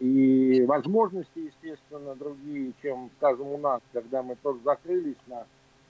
и 0.00 0.64
возможности, 0.66 1.50
естественно, 1.50 2.14
другие, 2.14 2.72
чем, 2.82 3.10
скажем, 3.18 3.48
у 3.48 3.58
нас, 3.58 3.82
когда 3.92 4.22
мы 4.22 4.36
тоже 4.36 4.60
закрылись 4.64 5.18
на 5.26 5.44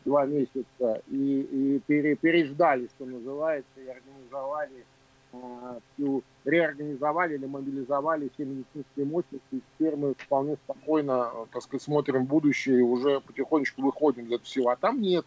два 0.04 0.26
месяца 0.26 1.02
и, 1.08 1.40
и 1.40 1.80
пере, 1.86 2.16
переждали, 2.16 2.88
что 2.96 3.06
называется, 3.06 3.70
и 3.76 3.88
организовали 3.88 4.84
э, 5.32 5.78
всю, 5.94 6.22
реорганизовали 6.44 7.34
или 7.34 7.46
мобилизовали 7.46 8.30
все 8.34 8.44
медицинские 8.44 9.06
мощности, 9.06 9.42
и 9.52 9.60
теперь 9.74 9.96
мы 9.96 10.14
вполне 10.14 10.56
спокойно, 10.64 11.30
так 11.52 11.62
сказать, 11.62 11.82
смотрим 11.82 12.24
будущее 12.24 12.78
и 12.78 12.82
уже 12.82 13.20
потихонечку 13.20 13.82
выходим 13.82 14.24
из 14.24 14.32
этого 14.32 14.44
всего. 14.44 14.70
А 14.70 14.76
там 14.76 15.00
нет, 15.00 15.26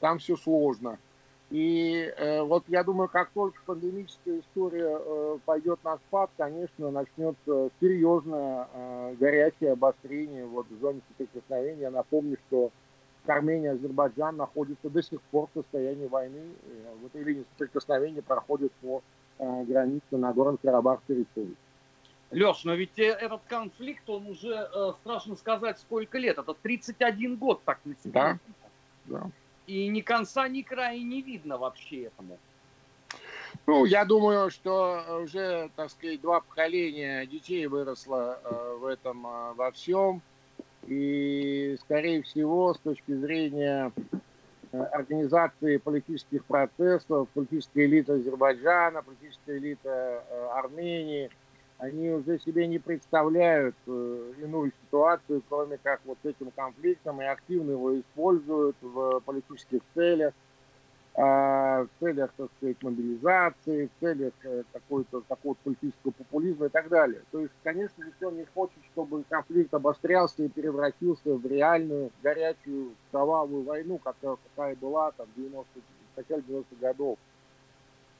там 0.00 0.18
все 0.18 0.36
сложно. 0.36 0.98
И 1.50 2.12
э, 2.14 2.42
вот 2.42 2.64
я 2.68 2.84
думаю, 2.84 3.08
как 3.08 3.30
только 3.30 3.58
пандемическая 3.64 4.40
история 4.40 4.98
э, 5.00 5.38
пойдет 5.46 5.82
на 5.82 5.96
спад, 5.96 6.30
конечно, 6.36 6.90
начнется 6.90 7.70
серьезное 7.80 8.68
э, 8.70 9.14
горячее 9.18 9.72
обострение 9.72 10.44
вот, 10.44 10.66
в 10.68 10.78
зоне 10.78 11.00
соприкосновения. 11.08 11.88
Напомню, 11.88 12.36
что 12.46 12.70
Армения, 13.28 13.72
Азербайджан 13.72 14.36
находятся 14.36 14.88
до 14.88 15.02
сих 15.02 15.20
пор 15.22 15.48
в 15.52 15.58
состоянии 15.58 16.06
войны. 16.06 16.52
Э, 16.62 16.94
вот 17.00 17.14
этой 17.14 17.24
линии 17.24 17.44
соприкосновения 17.52 18.22
проходит 18.22 18.72
по 18.80 19.02
э, 19.38 19.64
границе 19.64 20.02
Нагорно-Карабах 20.12 21.00
территории. 21.06 21.54
Леш, 22.30 22.64
но 22.64 22.74
ведь 22.74 22.98
э, 22.98 23.04
этот 23.04 23.42
конфликт, 23.48 24.08
он 24.08 24.26
уже, 24.26 24.68
страшно 25.00 25.36
сказать, 25.36 25.78
сколько 25.78 26.18
лет. 26.18 26.38
Это 26.38 26.54
31 26.54 27.36
год 27.36 27.62
так 27.64 27.80
на 27.84 27.94
себя. 27.96 28.38
Да, 29.06 29.20
да. 29.20 29.30
И 29.66 29.88
ни 29.88 30.00
конца, 30.00 30.48
ни 30.48 30.62
края 30.62 30.98
не 30.98 31.22
видно 31.22 31.58
вообще 31.58 32.04
этому. 32.04 32.38
Ну, 33.66 33.84
я 33.84 34.04
думаю, 34.04 34.50
что 34.50 35.20
уже, 35.22 35.70
так 35.76 35.90
сказать, 35.90 36.20
два 36.20 36.40
поколения 36.40 37.26
детей 37.26 37.66
выросло 37.66 38.40
в 38.80 38.86
этом 38.86 39.22
во 39.22 39.70
всем. 39.72 40.22
И, 40.88 41.76
скорее 41.82 42.22
всего, 42.22 42.72
с 42.72 42.78
точки 42.78 43.12
зрения 43.12 43.92
э, 44.72 44.78
организации 44.78 45.76
политических 45.76 46.44
процессов, 46.46 47.28
политическая 47.34 47.84
элита 47.84 48.14
Азербайджана, 48.14 49.02
политическая 49.02 49.58
элита 49.58 50.24
э, 50.26 50.48
Армении, 50.54 51.30
они 51.76 52.08
уже 52.10 52.38
себе 52.40 52.66
не 52.66 52.78
представляют 52.78 53.76
э, 53.86 54.32
иную 54.40 54.72
ситуацию, 54.84 55.42
кроме 55.46 55.76
как 55.76 56.00
вот 56.06 56.18
этим 56.24 56.50
конфликтом, 56.52 57.20
и 57.20 57.26
активно 57.26 57.72
его 57.72 58.00
используют 58.00 58.76
в 58.80 59.20
политических 59.20 59.80
целях. 59.94 60.32
А, 61.20 61.82
в 61.82 61.88
целях, 61.98 62.30
так 62.36 62.48
сказать, 62.56 62.80
мобилизации, 62.80 63.86
в 63.86 64.00
целях 64.00 64.32
э, 64.44 64.62
какой-то 64.72 65.20
такого 65.22 65.54
политического 65.64 66.12
популизма 66.12 66.66
и 66.66 66.68
так 66.68 66.88
далее. 66.88 67.22
То 67.32 67.40
есть, 67.40 67.52
конечно, 67.64 68.04
никто 68.04 68.30
не 68.30 68.44
хочет, 68.54 68.78
чтобы 68.92 69.24
конфликт 69.28 69.74
обострялся 69.74 70.44
и 70.44 70.48
превратился 70.48 71.34
в 71.34 71.44
реальную 71.44 72.12
горячую 72.22 72.92
кровавую 73.10 73.64
войну, 73.64 73.98
какая, 73.98 74.36
какая 74.54 74.76
была 74.76 75.10
там 75.10 75.26
в 75.34 75.40
90 75.40 75.66
в 75.80 76.16
начале 76.16 76.42
90-х 76.42 76.76
годов. 76.80 77.18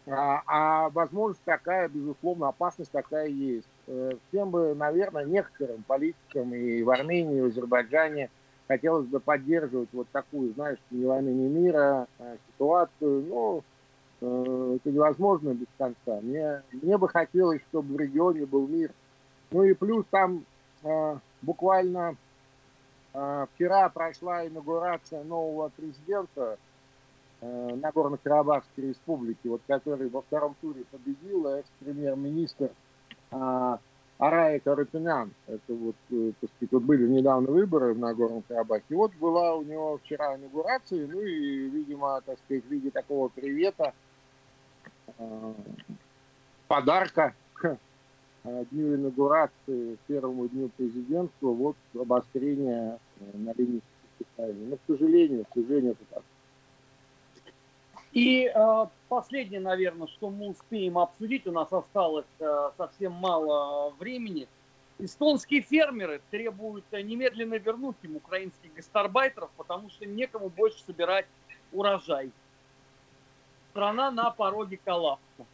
А, 0.09 0.43
а 0.49 0.89
возможность 0.89 1.45
такая, 1.45 1.89
безусловно, 1.89 2.49
опасность 2.49 2.91
такая 2.91 3.29
есть. 3.29 3.69
Э, 3.87 4.11
всем 4.27 4.51
бы, 4.51 4.75
наверное, 4.75 5.25
некоторым 5.25 5.85
политикам 5.85 6.53
и 6.53 6.83
в 6.83 6.91
Армении, 6.91 7.39
и 7.39 7.43
в 7.43 7.47
Азербайджане– 7.47 8.29
хотелось 8.69 9.07
бы 9.07 9.19
поддерживать 9.19 9.89
вот 9.93 10.09
такую, 10.11 10.53
знаешь, 10.53 10.79
ни 10.91 11.05
войны, 11.05 11.31
ни 11.31 11.49
мира 11.49 12.07
э, 12.19 12.37
ситуацию, 12.53 13.65
э, 14.21 14.77
это 14.77 14.91
невозможно 14.91 15.55
без 15.55 15.67
конца. 15.79 16.21
Мне, 16.21 16.63
мне 16.73 16.99
бы 16.99 17.09
хотелось, 17.09 17.63
чтобы 17.71 17.95
в 17.95 17.99
регионе 17.99 18.45
был 18.47 18.69
мир. 18.69 18.93
Ну 19.51 19.65
и 19.65 19.73
плюс 19.73 20.05
там 20.11 20.45
э, 20.83 21.17
буквально 21.41 22.17
э, 23.15 23.47
вчера 23.55 23.89
прошла 23.89 24.47
инаугурация 24.47 25.25
нового 25.25 25.71
президента 25.71 26.59
э, 27.41 27.75
Нагорно-Карабахской 27.75 28.89
республики, 28.89 29.49
вот 29.49 29.63
который 29.67 30.11
во 30.11 30.21
втором 30.21 30.55
туре 30.61 30.85
победил, 30.91 31.47
экс-премьер-министр 31.49 32.71
э, 33.31 33.77
Арая 34.19 34.59
Карутюнян, 34.59 35.31
это 35.47 35.75
вот, 35.75 35.95
э, 36.11 36.33
так 36.41 36.51
сказать, 36.51 36.73
вот 36.73 36.83
были 36.83 37.07
недавно 37.07 37.53
выборы 37.53 37.95
в 37.95 37.99
Нагорном 38.01 38.43
Карабахе, 38.43 38.97
вот 38.97 39.15
была 39.15 39.55
у 39.55 39.63
него 39.63 39.99
вчера 39.99 40.35
инаугурация, 40.35 41.07
ну 41.07 41.21
и, 41.21 41.69
видимо, 41.69 42.21
так 42.27 42.37
сказать, 42.45 42.65
в 42.65 42.69
виде 42.69 42.91
такого 42.91 43.29
привета, 43.29 43.95
э, 45.19 45.53
подарка 46.67 47.33
к 47.55 47.79
э, 48.43 48.65
дню 48.73 48.97
инаугурации, 48.97 49.99
первому 50.09 50.49
дню 50.49 50.69
президентства, 50.77 51.51
вот 51.51 51.77
обострение 51.95 52.99
на 53.35 53.53
линии 53.53 53.83
соприкосновения. 54.19 54.67
Но, 54.71 54.77
к 54.77 54.81
сожалению, 54.89 55.45
к 55.45 55.55
сожалению, 55.55 55.93
это 55.93 56.05
так. 56.11 56.23
И 58.13 58.51
э, 58.53 58.87
последнее, 59.09 59.61
наверное, 59.61 60.07
что 60.07 60.31
мы 60.31 60.49
успеем 60.49 60.99
обсудить, 60.99 61.47
у 61.47 61.53
нас 61.53 61.73
осталось 61.73 62.27
э, 62.41 62.71
совсем 62.77 63.13
мало 63.13 63.91
времени. 63.99 64.49
Эстонские 64.99 65.61
фермеры 65.61 66.21
требуют 66.31 66.85
э, 66.91 67.03
немедленно 67.03 67.55
вернуть 67.55 67.97
им 68.03 68.17
украинских 68.17 68.73
гастарбайтеров, 68.75 69.51
потому 69.57 69.91
что 69.91 70.07
некому 70.07 70.49
больше 70.49 70.83
собирать 70.85 71.27
урожай. 71.73 72.33
Страна 73.71 74.11
на 74.11 74.31
пороге 74.31 74.81
коллапса. 74.83 75.47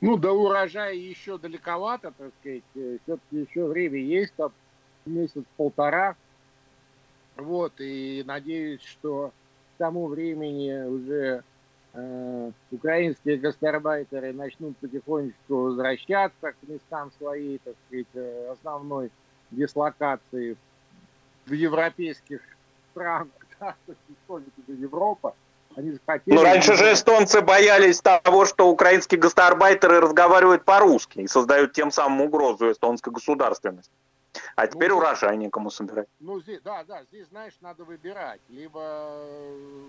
Ну, 0.00 0.16
до 0.16 0.32
урожая 0.32 0.94
еще 0.94 1.38
далековато, 1.38 2.12
так 2.18 2.32
сказать. 2.40 2.64
Э, 2.74 2.98
Все-таки 3.04 3.36
еще 3.48 3.66
время 3.66 3.98
есть, 3.98 4.34
там 4.34 4.52
месяц-полтора. 5.04 6.16
Вот, 7.36 7.74
и 7.80 8.24
надеюсь, 8.26 8.82
что 8.82 9.32
тому 9.78 10.06
времени 10.06 10.86
уже 10.86 11.42
э, 11.94 12.50
украинские 12.70 13.38
гастарбайтеры 13.38 14.32
начнут 14.32 14.76
потихонечку 14.78 15.54
возвращаться 15.54 16.52
к 16.52 16.56
местам 16.68 17.10
своей, 17.18 17.58
так 17.64 17.74
сказать, 17.86 18.06
э, 18.14 18.50
основной 18.52 19.10
дислокации 19.50 20.56
в 21.46 21.52
европейских 21.52 22.40
странах, 22.92 23.28
да, 23.60 23.74
то 23.86 23.92
есть 23.92 24.00
это 24.58 24.72
Европа. 24.72 25.34
Они 25.76 25.98
хотели... 26.06 26.34
Ну, 26.34 26.42
раньше 26.42 26.74
же 26.74 26.92
эстонцы 26.92 27.42
боялись 27.42 28.00
того, 28.00 28.46
что 28.46 28.70
украинские 28.70 29.20
гастарбайтеры 29.20 30.00
разговаривают 30.00 30.64
по-русски 30.64 31.20
и 31.20 31.26
создают 31.26 31.74
тем 31.74 31.90
самым 31.90 32.22
угрозу 32.22 32.72
эстонской 32.72 33.12
государственности. 33.12 33.92
А 34.54 34.66
теперь 34.66 34.90
ну, 34.90 34.98
урожай 34.98 35.36
некому 35.36 35.70
собирать. 35.70 36.08
Ну, 36.20 36.40
здесь, 36.40 36.60
да, 36.62 36.84
да, 36.84 37.04
здесь, 37.04 37.28
знаешь, 37.28 37.56
надо 37.60 37.84
выбирать. 37.84 38.40
Либо 38.48 38.80
э, 38.82 39.84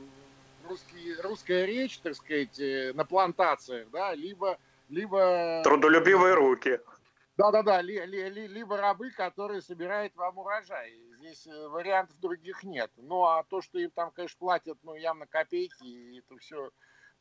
русский, 0.67 1.15
русская 1.21 1.65
речь, 1.65 1.99
так 1.99 2.15
сказать, 2.15 2.59
э, 2.59 2.93
на 2.93 3.05
плантациях, 3.05 3.89
да, 3.91 4.13
либо... 4.13 4.57
либо... 4.89 5.61
Трудолюбивые 5.63 6.33
руки. 6.33 6.79
Да-да-да, 7.37 7.81
ли, 7.81 8.03
ли, 8.05 8.29
ли, 8.29 8.47
либо 8.47 8.77
рабы, 8.77 9.11
которые 9.11 9.61
собирают 9.61 10.15
вам 10.15 10.39
урожай. 10.39 10.93
Здесь 11.19 11.45
э, 11.47 11.67
вариантов 11.67 12.19
других 12.19 12.63
нет. 12.63 12.91
Ну, 12.97 13.25
а 13.25 13.43
то, 13.43 13.61
что 13.61 13.77
им 13.77 13.91
там, 13.91 14.11
конечно, 14.11 14.37
платят, 14.39 14.77
ну, 14.83 14.95
явно 14.95 15.27
копейки, 15.27 15.83
и 15.83 16.19
это 16.19 16.37
все 16.37 16.71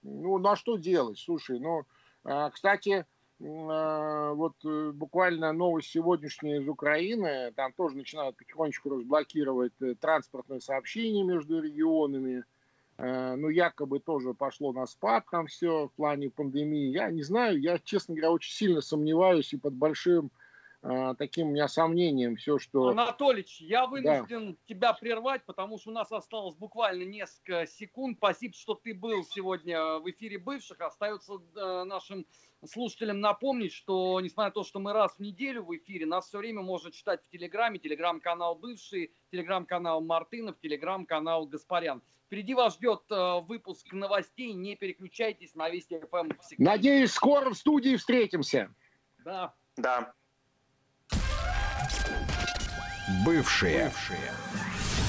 Ну, 0.03 0.39
на 0.39 0.57
что 0.57 0.77
делать? 0.77 1.19
Слушай, 1.19 1.59
ну, 1.59 1.85
а, 2.25 2.51
кстати, 2.51 3.07
вот 3.39 4.55
э, 4.65 4.93
буквально 4.93 5.53
новость 5.53 5.91
сегодняшняя 5.91 6.59
из 6.59 6.69
Украины, 6.69 7.53
там 7.55 7.73
тоже 7.73 7.97
начинают 7.97 8.37
потихонечку 8.37 8.89
разблокировать 8.89 9.75
э, 9.81 9.95
транспортные 9.95 10.61
сообщения 10.61 11.23
между 11.23 11.61
регионами, 11.61 12.45
э, 12.97 13.35
ну, 13.37 13.51
якобы 13.51 14.01
тоже 14.01 14.33
пошло 14.33 14.73
на 14.73 14.87
спад 14.87 15.27
там 15.31 15.49
все 15.49 15.89
в 15.89 15.93
плане 15.93 16.31
пандемии. 16.31 16.89
Я 16.89 17.11
не 17.11 17.23
знаю, 17.23 17.61
я, 17.61 17.79
честно 17.79 18.15
говоря, 18.15 18.33
очень 18.33 18.53
сильно 18.53 18.81
сомневаюсь 18.81 19.53
и 19.53 19.59
под 19.59 19.75
большим 19.75 20.31
а, 20.35 20.46
таким 21.19 21.49
у 21.49 21.51
меня 21.53 21.69
сомнением 21.69 22.37
все, 22.37 22.59
что... 22.59 22.89
Анатолич, 22.89 23.61
я 23.61 23.87
вынужден 23.87 24.53
да. 24.53 24.59
тебя 24.67 24.93
прервать, 24.93 25.45
потому 25.45 25.79
что 25.79 25.91
у 25.91 25.93
нас 25.93 26.13
осталось 26.13 26.55
буквально 26.55 27.05
несколько 27.05 27.67
секунд. 27.67 28.19
Спасибо, 28.19 28.55
что 28.55 28.75
ты 28.75 28.95
был 28.95 29.25
сегодня 29.25 29.99
в 29.99 30.11
эфире 30.11 30.39
бывших. 30.39 30.81
Остается 30.81 31.35
э, 31.35 31.85
нашим 31.85 32.27
слушателям 32.65 33.21
напомнить, 33.21 33.73
что 33.73 34.21
несмотря 34.21 34.49
на 34.49 34.55
то, 34.55 34.65
что 34.65 34.79
мы 34.79 34.93
раз 34.93 35.15
в 35.17 35.21
неделю 35.21 35.65
в 35.65 35.77
эфире, 35.77 36.07
нас 36.07 36.29
все 36.29 36.39
время 36.39 36.63
можно 36.63 36.91
читать 36.91 37.23
в 37.25 37.29
Телеграме, 37.29 37.79
Телеграм-канал 37.79 38.55
Бывший, 38.55 39.13
Телеграм-канал 39.31 40.01
Мартынов, 40.01 40.59
Телеграм-канал 40.61 41.47
Гаспарян. 41.47 42.03
Впереди 42.27 42.55
вас 42.55 42.75
ждет 42.75 43.03
э, 43.11 43.41
выпуск 43.41 43.93
новостей, 43.93 44.53
не 44.53 44.75
переключайтесь 44.77 45.55
на 45.55 45.69
Вести 45.69 46.01
ФМ. 46.11 46.31
Надеюсь, 46.59 47.13
скоро 47.13 47.51
в 47.51 47.55
студии 47.55 47.97
встретимся. 47.97 48.75
Да. 49.25 49.55
Да. 49.77 50.13
Бывшие. 53.25 53.85
Бывшие. 53.85 54.33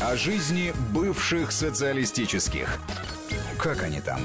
О 0.02 0.16
жизни 0.16 0.74
бывших 0.92 1.52
социалистических. 1.52 2.80
Как 3.58 3.84
они 3.84 4.00
там? 4.02 4.22